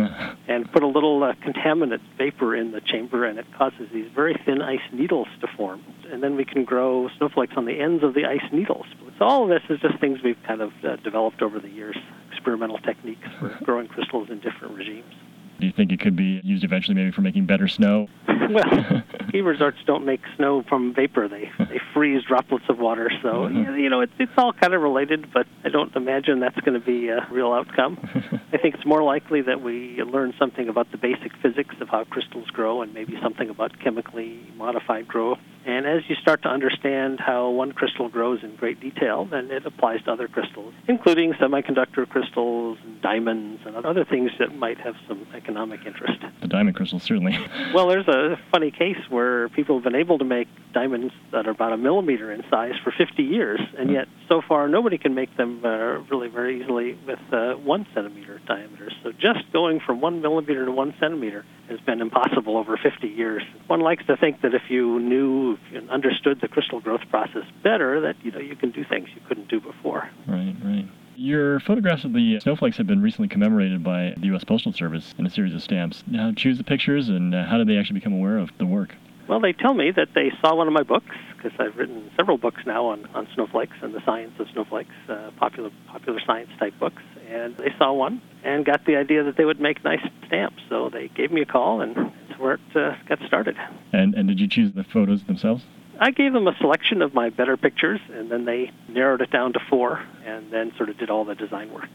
and 0.47 0.69
put 0.71 0.83
a 0.83 0.87
little 0.87 1.23
uh, 1.23 1.33
contaminant 1.35 2.01
vapor 2.17 2.55
in 2.55 2.71
the 2.71 2.81
chamber, 2.81 3.25
and 3.25 3.39
it 3.39 3.45
causes 3.57 3.87
these 3.93 4.09
very 4.13 4.35
thin 4.45 4.61
ice 4.61 4.81
needles 4.91 5.27
to 5.41 5.47
form. 5.55 5.81
And 6.11 6.21
then 6.21 6.35
we 6.35 6.43
can 6.43 6.65
grow 6.65 7.09
snowflakes 7.17 7.53
on 7.55 7.65
the 7.65 7.79
ends 7.79 8.03
of 8.03 8.13
the 8.15 8.25
ice 8.25 8.51
needles. 8.51 8.85
So 9.17 9.25
all 9.25 9.43
of 9.43 9.49
this 9.49 9.61
is 9.69 9.79
just 9.79 9.99
things 9.99 10.19
we've 10.23 10.41
kind 10.45 10.61
of 10.61 10.71
uh, 10.83 10.97
developed 10.97 11.41
over 11.41 11.59
the 11.59 11.69
years, 11.69 11.97
experimental 12.31 12.79
techniques 12.79 13.27
for 13.39 13.57
growing 13.63 13.87
crystals 13.87 14.29
in 14.29 14.39
different 14.39 14.75
regimes. 14.75 15.13
Do 15.59 15.67
you 15.67 15.73
think 15.73 15.91
it 15.91 15.99
could 15.99 16.15
be 16.15 16.41
used 16.43 16.63
eventually 16.63 16.95
maybe 16.95 17.11
for 17.11 17.21
making 17.21 17.45
better 17.45 17.67
snow? 17.67 18.07
well, 18.53 19.03
ski 19.27 19.41
resorts 19.41 19.77
don't 19.85 20.05
make 20.05 20.21
snow 20.35 20.63
from 20.67 20.93
vapor; 20.93 21.27
they 21.27 21.51
they 21.59 21.79
freeze 21.93 22.23
droplets 22.23 22.65
of 22.69 22.79
water. 22.79 23.11
So 23.21 23.47
Mhm. 23.49 23.79
you 23.79 23.89
know, 23.89 24.01
it's 24.01 24.13
it's 24.19 24.31
all 24.37 24.53
kind 24.53 24.73
of 24.73 24.81
related, 24.81 25.31
but 25.33 25.45
I 25.63 25.69
don't 25.69 25.95
imagine 25.95 26.39
that's 26.39 26.59
going 26.61 26.79
to 26.79 26.85
be 26.85 27.09
a 27.09 27.27
real 27.31 27.51
outcome. 27.53 27.97
I 28.53 28.57
think 28.57 28.75
it's 28.75 28.85
more 28.85 29.03
likely 29.03 29.41
that 29.41 29.61
we 29.61 30.01
learn 30.03 30.33
something 30.39 30.67
about 30.69 30.91
the 30.91 30.97
basic 30.97 31.31
physics 31.41 31.75
of 31.79 31.89
how 31.89 32.03
crystals 32.05 32.47
grow, 32.47 32.81
and 32.81 32.93
maybe 32.93 33.17
something 33.21 33.49
about 33.49 33.79
chemically 33.79 34.39
modified 34.57 35.07
growth. 35.07 35.37
And 35.65 35.85
as 35.85 36.01
you 36.09 36.15
start 36.15 36.41
to 36.43 36.49
understand 36.49 37.19
how 37.19 37.49
one 37.49 37.73
crystal 37.73 38.09
grows 38.09 38.43
in 38.43 38.55
great 38.55 38.79
detail, 38.79 39.25
then 39.25 39.51
it 39.51 39.65
applies 39.65 40.01
to 40.03 40.11
other 40.11 40.27
crystals, 40.27 40.73
including 40.87 41.33
semiconductor 41.33 42.07
crystals, 42.09 42.77
and 42.83 42.99
diamonds, 43.01 43.61
and 43.65 43.75
other 43.75 44.03
things 44.05 44.31
that 44.39 44.55
might 44.57 44.79
have 44.79 44.95
some 45.07 45.27
economic 45.35 45.85
interest. 45.85 46.19
the 46.41 46.47
diamond 46.47 46.75
crystals, 46.75 47.03
certainly. 47.03 47.37
Well, 47.73 47.87
there's 47.87 48.07
a 48.07 48.38
funny 48.51 48.71
case 48.71 48.97
where 49.09 49.49
people 49.49 49.75
have 49.75 49.83
been 49.83 49.95
able 49.95 50.17
to 50.17 50.25
make 50.25 50.47
diamonds 50.73 51.13
that 51.31 51.47
are 51.47 51.51
about 51.51 51.73
a 51.73 51.77
millimeter 51.77 52.31
in 52.31 52.43
size 52.49 52.73
for 52.83 52.91
50 52.91 53.23
years, 53.23 53.59
and 53.77 53.91
yet 53.91 54.07
so 54.27 54.41
far 54.47 54.67
nobody 54.67 54.97
can 54.97 55.15
make 55.15 55.35
them 55.37 55.61
uh, 55.63 55.99
really 56.09 56.27
very 56.27 56.61
easily 56.61 56.97
with 57.07 57.19
uh, 57.31 57.53
one 57.53 57.85
centimeter 57.93 58.39
diameter. 58.47 58.91
So 59.03 59.11
just 59.11 59.51
going 59.51 59.79
from 59.79 60.01
one 60.01 60.21
millimeter 60.21 60.65
to 60.65 60.71
one 60.71 60.93
centimeter 60.99 61.45
has 61.69 61.79
been 61.81 62.01
impossible 62.01 62.57
over 62.57 62.77
50 62.77 63.07
years. 63.07 63.43
One 63.67 63.81
likes 63.81 64.05
to 64.07 64.17
think 64.17 64.41
that 64.41 64.53
if 64.53 64.63
you 64.69 64.99
knew 64.99 65.57
and 65.73 65.89
understood 65.89 66.39
the 66.41 66.47
crystal 66.47 66.79
growth 66.79 67.01
process 67.09 67.43
better, 67.63 68.01
that 68.01 68.15
you 68.23 68.31
know 68.31 68.39
you 68.39 68.55
can 68.55 68.71
do 68.71 68.83
things 68.83 69.09
you 69.15 69.21
couldn't 69.27 69.49
do 69.49 69.59
before. 69.59 70.09
Right, 70.27 70.55
right. 70.63 70.87
Your 71.19 71.59
photographs 71.59 72.05
of 72.05 72.13
the 72.13 72.39
snowflakes 72.39 72.77
have 72.77 72.87
been 72.87 73.01
recently 73.01 73.27
commemorated 73.27 73.83
by 73.83 74.13
the 74.15 74.27
U.S. 74.27 74.45
Postal 74.45 74.71
Service 74.71 75.13
in 75.17 75.25
a 75.25 75.29
series 75.29 75.53
of 75.53 75.61
stamps. 75.61 76.01
Now, 76.07 76.31
choose 76.33 76.57
the 76.57 76.63
pictures, 76.63 77.09
and 77.09 77.35
uh, 77.35 77.43
how 77.43 77.57
did 77.57 77.67
they 77.67 77.75
actually 77.75 77.99
become 77.99 78.13
aware 78.13 78.37
of 78.37 78.51
the 78.57 78.65
work? 78.65 78.95
Well, 79.27 79.41
they 79.41 79.51
tell 79.51 79.73
me 79.73 79.91
that 79.91 80.13
they 80.15 80.31
saw 80.39 80.55
one 80.55 80.67
of 80.67 80.73
my 80.73 80.83
books 80.83 81.13
because 81.35 81.51
I've 81.59 81.75
written 81.75 82.09
several 82.15 82.37
books 82.37 82.61
now 82.65 82.85
on, 82.85 83.05
on 83.13 83.27
snowflakes 83.33 83.75
and 83.81 83.93
the 83.93 84.01
science 84.05 84.31
of 84.39 84.47
snowflakes, 84.53 84.95
uh, 85.09 85.31
popular 85.35 85.71
popular 85.87 86.21
science 86.25 86.51
type 86.57 86.79
books, 86.79 87.03
and 87.29 87.57
they 87.57 87.73
saw 87.77 87.91
one 87.91 88.21
and 88.45 88.63
got 88.63 88.85
the 88.85 88.95
idea 88.95 89.21
that 89.25 89.35
they 89.35 89.43
would 89.43 89.59
make 89.59 89.83
nice 89.83 89.99
stamps. 90.25 90.63
So 90.69 90.89
they 90.89 91.09
gave 91.09 91.33
me 91.33 91.41
a 91.41 91.45
call, 91.45 91.81
and 91.81 91.97
that's 91.97 92.39
where 92.39 92.53
it 92.53 92.61
uh, 92.75 92.95
got 93.09 93.19
started. 93.27 93.57
And 93.91 94.15
and 94.15 94.29
did 94.29 94.39
you 94.39 94.47
choose 94.47 94.71
the 94.71 94.85
photos 94.85 95.25
themselves? 95.25 95.65
I 95.99 96.11
gave 96.11 96.31
them 96.31 96.47
a 96.47 96.55
selection 96.59 97.01
of 97.01 97.13
my 97.13 97.29
better 97.29 97.57
pictures, 97.57 97.99
and 98.09 98.31
then 98.31 98.45
they 98.45 98.71
narrowed 98.87 99.21
it 99.21 99.31
down 99.31 99.53
to 99.53 99.59
four, 99.69 100.01
and 100.25 100.51
then 100.51 100.71
sort 100.77 100.89
of 100.89 100.97
did 100.97 101.09
all 101.09 101.25
the 101.25 101.35
design 101.35 101.73
work. 101.73 101.89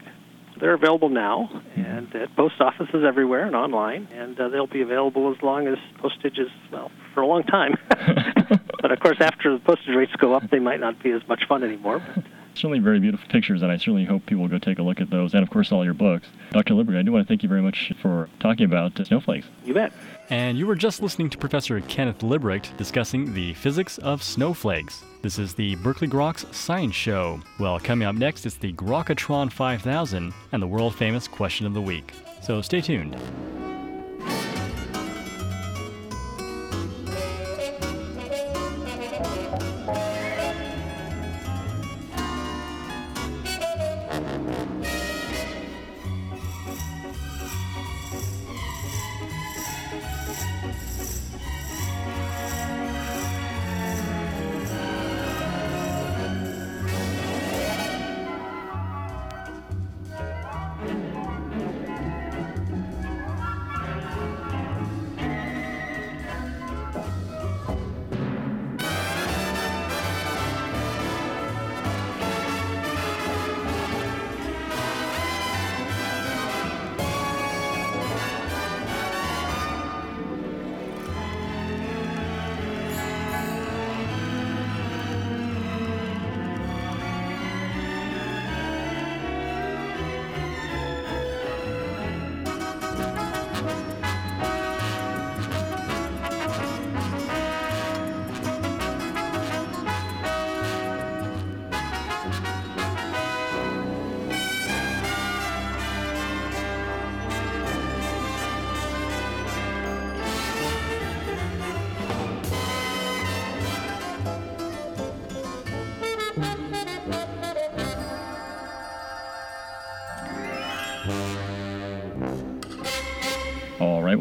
They're 0.59 0.75
available 0.75 1.09
now, 1.09 1.49
and 1.75 2.13
at 2.15 2.33
post 2.35 2.61
offices 2.61 3.03
everywhere 3.05 3.45
and 3.45 3.55
online, 3.55 4.07
and 4.13 4.39
uh, 4.39 4.49
they'll 4.49 4.67
be 4.67 4.81
available 4.81 5.33
as 5.35 5.41
long 5.41 5.67
as 5.67 5.77
postage 5.97 6.37
is, 6.37 6.49
well, 6.71 6.91
for 7.13 7.21
a 7.21 7.27
long 7.27 7.43
time. 7.43 7.75
but 7.89 8.91
of 8.91 8.99
course, 8.99 9.17
after 9.19 9.51
the 9.51 9.59
postage 9.59 9.95
rates 9.95 10.13
go 10.17 10.33
up, 10.33 10.49
they 10.51 10.59
might 10.59 10.79
not 10.79 11.01
be 11.01 11.11
as 11.11 11.27
much 11.27 11.45
fun 11.47 11.63
anymore. 11.63 11.99
But 11.99 12.23
Certainly 12.55 12.79
very 12.79 12.99
beautiful 12.99 13.27
pictures, 13.29 13.61
and 13.61 13.71
I 13.71 13.77
certainly 13.77 14.05
hope 14.05 14.25
people 14.25 14.43
will 14.43 14.49
go 14.49 14.57
take 14.57 14.79
a 14.79 14.81
look 14.81 15.01
at 15.01 15.09
those, 15.09 15.33
and 15.33 15.43
of 15.43 15.49
course 15.49 15.71
all 15.71 15.83
your 15.83 15.93
books. 15.93 16.27
Dr. 16.51 16.73
Lippert, 16.73 16.95
I 16.95 17.01
do 17.01 17.11
want 17.11 17.25
to 17.25 17.27
thank 17.27 17.43
you 17.43 17.49
very 17.49 17.61
much 17.61 17.91
for 18.01 18.29
talking 18.39 18.65
about 18.65 18.93
snowflakes. 19.05 19.45
you 19.65 19.73
bet. 19.73 19.91
And 20.29 20.57
you 20.57 20.65
were 20.65 20.75
just 20.75 21.01
listening 21.01 21.29
to 21.31 21.37
Professor 21.37 21.79
Kenneth 21.81 22.19
Libbrecht 22.19 22.75
discussing 22.77 23.33
the 23.33 23.53
physics 23.55 23.97
of 23.99 24.23
snowflakes. 24.23 25.03
This 25.21 25.37
is 25.37 25.53
the 25.53 25.75
Berkeley 25.75 26.07
Groks 26.07 26.51
Science 26.53 26.95
Show. 26.95 27.41
Well, 27.59 27.79
coming 27.79 28.07
up 28.07 28.15
next 28.15 28.45
is 28.45 28.55
the 28.55 28.73
Grokatron 28.73 29.51
5000 29.51 30.33
and 30.51 30.61
the 30.61 30.67
world 30.67 30.95
famous 30.95 31.27
question 31.27 31.67
of 31.67 31.73
the 31.73 31.81
week. 31.81 32.13
So 32.41 32.61
stay 32.61 32.79
tuned. 32.81 33.17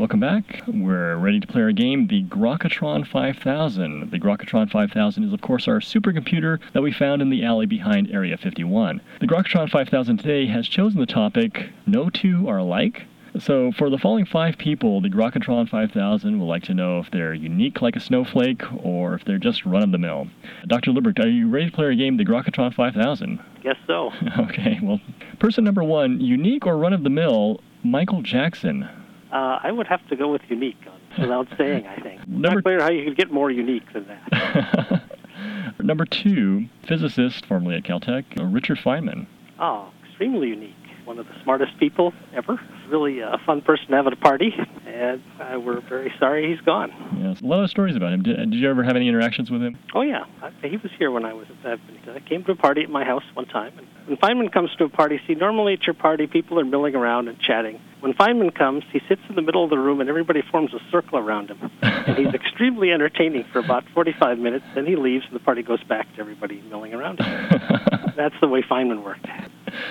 Welcome 0.05 0.21
back. 0.21 0.61
We're 0.67 1.17
ready 1.17 1.41
to 1.41 1.47
play 1.47 1.63
our 1.63 1.73
game, 1.73 2.09
the 2.09 2.25
Grokatron 2.25 3.07
5000. 3.07 4.11
The 4.11 4.19
Grokatron 4.19 4.71
5000 4.71 5.25
is, 5.25 5.33
of 5.33 5.41
course, 5.41 5.67
our 5.67 5.81
supercomputer 5.81 6.61
that 6.75 6.83
we 6.83 6.93
found 6.93 7.23
in 7.23 7.31
the 7.31 7.43
alley 7.43 7.65
behind 7.65 8.11
Area 8.11 8.37
51. 8.37 9.01
The 9.21 9.27
Grokatron 9.27 9.71
5000 9.71 10.19
today 10.19 10.47
has 10.49 10.69
chosen 10.69 11.01
the 11.01 11.07
topic 11.07 11.71
No 11.87 12.11
Two 12.11 12.47
Are 12.51 12.59
Alike. 12.59 13.07
So, 13.39 13.73
for 13.73 13.89
the 13.89 13.97
following 13.97 14.27
five 14.27 14.59
people, 14.59 15.01
the 15.01 15.09
Grokatron 15.09 15.71
5000 15.71 16.39
would 16.39 16.45
like 16.45 16.65
to 16.65 16.75
know 16.75 16.99
if 16.99 17.11
they're 17.11 17.33
unique 17.33 17.81
like 17.81 17.97
a 17.97 18.01
snowflake 18.01 18.61
or 18.85 19.15
if 19.15 19.25
they're 19.25 19.39
just 19.39 19.65
run 19.65 19.83
of 19.83 19.91
the 19.91 19.97
mill. 19.97 20.27
Dr. 20.67 20.91
Libbrecht, 20.91 21.25
are 21.25 21.29
you 21.29 21.49
ready 21.49 21.71
to 21.71 21.73
play 21.73 21.87
our 21.87 21.95
game, 21.95 22.19
the 22.19 22.27
Grokatron 22.27 22.75
5000? 22.75 23.41
Guess 23.63 23.77
so. 23.87 24.13
Okay, 24.39 24.79
well, 24.83 25.01
person 25.39 25.65
number 25.65 25.83
one, 25.83 26.21
unique 26.21 26.67
or 26.67 26.77
run 26.77 26.93
of 26.93 27.05
the 27.05 27.11
mill, 27.11 27.63
Michael 27.83 28.21
Jackson. 28.21 28.87
Uh, 29.35 29.59
I 29.63 29.73
would 29.73 29.89
have 29.89 30.07
to 30.09 30.17
go 30.17 30.31
with 30.31 30.43
unique 30.49 30.79
without 31.19 31.49
saying, 31.59 31.87
I 31.87 31.97
think. 31.97 32.27
Number- 32.29 32.51
Not 32.57 32.63
clear 32.63 32.81
how 32.81 32.91
you 32.91 33.05
could 33.05 33.17
get 33.17 33.31
more 33.33 33.51
unique 33.51 33.93
than 33.93 34.07
that. 34.07 35.03
Number 35.81 36.05
two, 36.07 36.67
physicist 36.87 37.45
formerly 37.47 37.77
at 37.77 37.83
Caltech, 37.83 38.25
uh, 38.41 38.45
Richard 38.45 38.79
Feynman. 38.79 39.27
Oh, 39.59 39.91
extremely 40.09 40.49
unique. 40.49 40.75
One 41.05 41.19
of 41.19 41.27
the 41.27 41.35
smartest 41.43 41.77
people 41.79 42.15
ever. 42.33 42.59
Really 42.89 43.21
a 43.21 43.37
fun 43.45 43.61
person 43.61 43.89
to 43.89 43.97
have 43.97 44.07
at 44.07 44.15
a 44.15 44.17
party, 44.17 44.55
and 44.87 45.23
uh, 45.39 45.61
we're 45.61 45.81
very 45.83 46.11
sorry 46.19 46.51
he's 46.51 46.65
gone. 46.65 46.91
Yes, 47.21 47.43
a 47.43 47.45
lot 47.45 47.63
of 47.63 47.69
stories 47.69 47.95
about 47.97 48.13
him. 48.15 48.23
Did, 48.23 48.37
did 48.51 48.55
you 48.55 48.71
ever 48.71 48.83
have 48.85 48.97
any 48.97 49.07
interactions 49.09 49.51
with 49.51 49.61
him? 49.63 49.77
Oh 49.95 50.01
yeah, 50.01 50.25
I, 50.43 50.51
he 50.67 50.79
was 50.79 50.91
here 50.99 51.11
when 51.11 51.27
I 51.27 51.35
was. 51.35 51.47
at 51.65 51.79
I 52.09 52.21
came 52.21 52.43
to 52.45 52.53
a 52.53 52.57
party 52.57 52.83
at 52.83 52.89
my 52.89 53.05
house 53.05 53.25
one 53.35 53.45
time, 53.47 53.73
and 53.77 53.87
when 54.07 54.17
Feynman 54.17 54.51
comes 54.53 54.71
to 54.77 54.85
a 54.85 54.89
party, 54.89 55.21
see, 55.27 55.35
normally 55.35 55.75
at 55.75 55.87
your 55.87 55.93
party 55.95 56.27
people 56.27 56.59
are 56.59 56.65
milling 56.65 56.95
around 56.95 57.29
and 57.29 57.39
chatting. 57.39 57.81
When 58.05 58.13
Feynman 58.13 58.55
comes, 58.55 58.85
he 58.93 59.01
sits 59.09 59.23
in 59.31 59.35
the 59.35 59.41
middle 59.41 59.65
of 59.65 59.71
the 59.71 59.79
room, 59.79 59.99
and 59.99 60.11
everybody 60.11 60.43
forms 60.43 60.75
a 60.75 60.91
circle 60.91 61.17
around 61.19 61.49
him, 61.49 61.71
and 61.81 62.19
he's 62.19 62.35
extremely 62.35 62.93
entertaining 62.93 63.47
for 63.51 63.61
about 63.61 63.83
45 63.95 64.39
minutes. 64.39 64.67
Then 64.75 64.85
he 64.85 64.95
leaves, 64.95 65.25
and 65.25 65.35
the 65.35 65.43
party 65.43 65.63
goes 65.63 65.83
back 65.85 66.13
to 66.17 66.21
everybody 66.21 66.61
milling 66.69 66.93
around 66.93 67.19
him. 67.21 67.49
That's 68.15 68.35
the 68.43 68.47
way 68.47 68.61
Feynman 68.61 69.03
worked. 69.03 69.27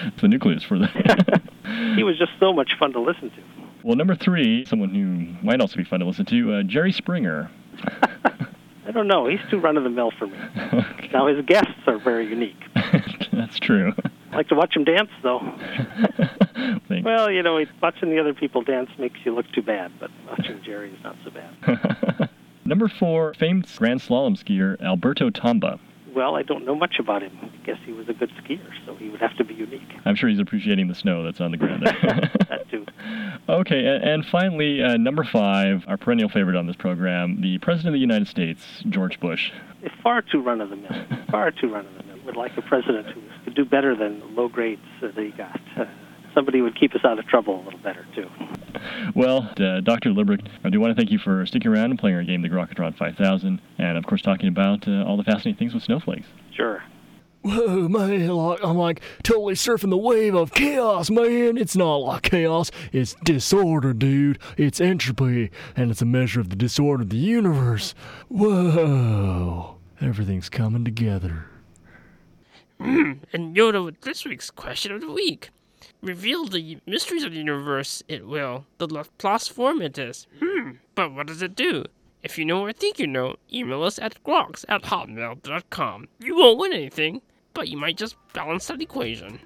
it's 0.04 0.21
the 0.21 0.28
nucleus 0.28 0.62
for 0.63 0.78
that. 0.78 1.41
He 1.95 2.04
was 2.04 2.19
just 2.19 2.34
so 2.39 2.54
much 2.54 2.73
fun 2.78 2.93
to 2.93 2.99
listen 2.99 3.32
to. 3.32 3.41
well, 3.84 3.95
number 3.95 4.15
three, 4.15 4.63
someone 4.65 4.93
who 4.93 5.43
might 5.43 5.60
also 5.60 5.78
be 5.78 5.84
fun 5.84 6.02
to 6.02 6.06
listen 6.06 6.26
to, 6.26 6.54
uh, 6.54 6.63
Jerry 6.63 6.91
Springer. 6.91 7.49
I 8.86 8.91
don't 8.91 9.08
know. 9.08 9.26
He's 9.26 9.39
too 9.49 9.60
run 9.60 9.76
of 9.76 9.84
the 9.84 9.89
mill 9.89 10.12
for 10.12 10.28
me. 10.28 10.38
Okay. 10.71 11.10
Now 11.12 11.26
his 11.26 11.43
guests 11.47 11.71
are 11.88 11.97
very 11.97 12.28
unique. 12.28 12.62
That's 13.32 13.58
true. 13.58 13.93
I 14.34 14.38
like 14.38 14.48
to 14.50 14.56
watch 14.56 14.76
him 14.76 14.84
dance, 14.84 15.10
though. 15.22 15.39
Well, 17.04 17.30
you 17.32 17.43
know, 17.43 17.63
watching 17.82 18.10
the 18.10 18.19
other 18.19 18.34
people 18.34 18.62
dance 18.62 18.89
makes 18.98 19.19
you 19.26 19.34
look 19.34 19.52
too 19.52 19.62
bad, 19.62 19.91
but 20.00 20.12
watching 20.30 20.62
Jerry 20.63 20.91
is 20.91 21.04
not 21.04 21.15
so 21.24 21.32
bad. 21.32 22.30
Number 22.65 22.88
four, 22.88 23.34
famed 23.34 23.67
Grand 23.76 24.00
Slalom 24.00 24.38
skier 24.41 24.80
Alberto 24.82 25.30
Tomba. 25.30 25.80
Well, 26.15 26.36
I 26.36 26.43
don't 26.43 26.63
know 26.65 26.76
much 26.76 27.00
about 27.00 27.24
him. 27.24 27.38
I 27.41 27.65
guess 27.65 27.78
he 27.86 27.91
was 27.91 28.08
a 28.08 28.13
good 28.13 28.32
skier, 28.43 28.62
so 28.86 28.96
he 28.96 29.10
would 29.10 29.19
have 29.19 29.36
to 29.38 29.43
be 29.43 29.56
unique. 29.56 29.82
I'm 30.06 30.15
sure 30.15 30.30
he's 30.30 30.39
appreciating 30.39 30.88
the 30.88 30.96
snow 30.96 31.24
that's 31.24 31.41
on 31.41 31.52
the 31.52 31.58
ground 31.58 31.84
there. 31.86 32.32
That 32.50 32.69
too. 32.69 32.86
okay, 33.50 33.86
and, 33.88 34.04
and 34.04 34.26
finally, 34.26 34.84
uh, 34.84 34.96
number 34.98 35.24
five, 35.24 35.84
our 35.88 35.98
perennial 35.98 36.30
favorite 36.30 36.56
on 36.56 36.67
this 36.67 36.76
program, 36.76 37.41
the 37.41 37.58
President 37.58 37.89
of 37.89 37.93
the 37.93 38.00
United 38.00 38.28
States, 38.28 38.63
George 38.89 39.19
Bush. 39.19 39.52
It's 39.82 39.96
far 40.04 40.22
too 40.22 40.41
run 40.41 40.62
of 40.62 40.69
the 40.69 40.76
mill. 40.76 41.06
Far 41.32 41.52
too 41.52 41.74
run 41.74 41.86
of 41.88 41.93
the 41.98 42.04
mill. 42.04 42.17
Would 42.26 42.38
like 42.38 42.56
a 42.58 42.62
president 42.62 43.08
who 43.08 43.22
could 43.44 43.56
do 43.56 43.66
better 43.66 43.96
than 43.96 44.20
the 44.20 44.26
low 44.26 44.48
grades 44.48 44.82
that 45.02 45.18
he 45.18 45.32
got. 45.32 45.60
Uh, 45.78 45.86
somebody 46.34 46.62
would 46.62 46.80
keep 46.80 46.96
us 46.96 47.02
out 47.04 47.20
of 47.20 47.28
trouble 47.28 47.62
a 47.62 47.64
little 47.64 47.80
better 47.80 48.06
too. 48.16 48.28
Well, 49.16 49.50
uh, 49.60 49.82
Dr. 49.82 50.10
Libbrecht, 50.10 50.48
I 50.64 50.70
do 50.70 50.80
want 50.80 50.96
to 50.96 51.00
thank 51.00 51.12
you 51.12 51.20
for 51.20 51.46
sticking 51.46 51.72
around 51.72 51.92
and 51.92 52.00
playing 52.00 52.16
our 52.16 52.24
game, 52.24 52.42
the 52.42 52.50
Grokatron 52.50 52.98
5000, 52.98 53.62
and 53.78 53.98
of 53.98 54.06
course 54.06 54.22
talking 54.22 54.50
about 54.50 54.88
uh, 54.88 55.04
all 55.04 55.18
the 55.18 55.24
fascinating 55.24 55.56
things 55.56 55.74
with 55.74 55.84
snowflakes. 55.84 56.28
Sure. 56.56 56.84
Whoa, 57.44 57.90
man, 57.90 58.30
like, 58.30 58.60
I'm 58.64 58.78
like 58.78 59.02
totally 59.22 59.56
surfing 59.56 59.90
the 59.90 59.98
wave 59.98 60.34
of 60.34 60.54
chaos, 60.54 61.10
man. 61.10 61.58
It's 61.58 61.76
not 61.76 61.98
like 61.98 62.24
chaos, 62.24 62.72
it's 62.94 63.16
disorder, 63.24 63.94
dude. 63.94 64.40
It's 64.58 64.80
entropy, 64.80 65.52
and 65.76 65.92
it's 65.92 66.02
a 66.02 66.06
measure 66.06 66.40
of 66.40 66.50
the 66.50 66.56
disorder 66.56 67.04
of 67.04 67.10
the 67.10 67.18
universe. 67.18 67.94
Whoa, 68.30 69.76
everything's 70.00 70.48
coming 70.48 70.86
together. 70.86 71.48
And 73.34 73.56
Yoda 73.56 73.84
with 73.84 74.02
this 74.02 74.26
week's 74.26 74.52
question 74.52 74.92
of 74.92 75.02
the 75.02 75.12
week. 75.12 75.50
Reveal 76.02 76.46
the 76.46 76.78
mysteries 76.86 77.24
of 77.24 77.32
the 77.32 77.38
universe, 77.38 78.04
it 78.08 78.28
will. 78.28 78.66
The 78.78 78.88
Laplace 78.88 79.48
form 79.48 79.82
it 79.82 79.98
is. 79.98 80.28
Hmm, 80.40 80.72
but 80.96 81.14
what 81.14 81.28
does 81.28 81.42
it 81.42 81.56
do? 81.56 81.86
If 82.24 82.38
you 82.38 82.46
know 82.46 82.62
or 82.62 82.72
think 82.74 83.00
you 83.00 83.08
know, 83.08 83.36
email 83.52 83.84
us 83.84 84.00
at 84.00 84.24
groks 84.24 84.66
at 84.70 84.84
hotmail.com. 84.84 86.08
You 86.20 86.36
won't 86.36 86.60
win 86.60 86.74
anything, 86.74 87.22
but 87.54 87.68
you 87.68 87.78
might 87.78 87.98
just 87.98 88.16
balance 88.34 88.68
that 88.68 88.82
equation. 88.82 89.40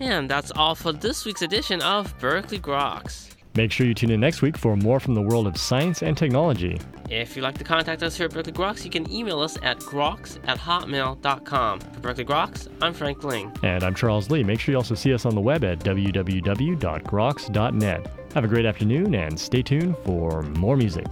And 0.00 0.28
that's 0.28 0.50
all 0.52 0.74
for 0.74 0.92
this 0.92 1.24
week's 1.24 1.42
edition 1.42 1.80
of 1.82 2.18
Berkeley 2.18 2.58
Groks. 2.58 3.33
Make 3.56 3.70
sure 3.70 3.86
you 3.86 3.94
tune 3.94 4.10
in 4.10 4.18
next 4.20 4.42
week 4.42 4.58
for 4.58 4.76
more 4.76 4.98
from 4.98 5.14
the 5.14 5.22
world 5.22 5.46
of 5.46 5.56
science 5.56 6.02
and 6.02 6.16
technology. 6.16 6.80
If 7.08 7.36
you'd 7.36 7.42
like 7.42 7.56
to 7.58 7.64
contact 7.64 8.02
us 8.02 8.16
here 8.16 8.26
at 8.26 8.32
Berkeley 8.32 8.52
Groks, 8.52 8.84
you 8.84 8.90
can 8.90 9.08
email 9.12 9.38
us 9.40 9.56
at 9.62 9.78
groks 9.78 10.38
at 10.48 10.58
hotmail.com. 10.58 11.80
For 11.80 12.00
Berkeley 12.00 12.24
Groks, 12.24 12.66
I'm 12.82 12.92
Frank 12.92 13.22
Ling. 13.22 13.52
And 13.62 13.84
I'm 13.84 13.94
Charles 13.94 14.28
Lee. 14.30 14.42
Make 14.42 14.58
sure 14.58 14.72
you 14.72 14.78
also 14.78 14.96
see 14.96 15.14
us 15.14 15.24
on 15.24 15.36
the 15.36 15.40
web 15.40 15.62
at 15.64 15.78
www.groks.net. 15.80 18.06
Have 18.34 18.44
a 18.44 18.48
great 18.48 18.66
afternoon 18.66 19.14
and 19.14 19.38
stay 19.38 19.62
tuned 19.62 19.96
for 20.04 20.42
more 20.42 20.76
music. 20.76 21.06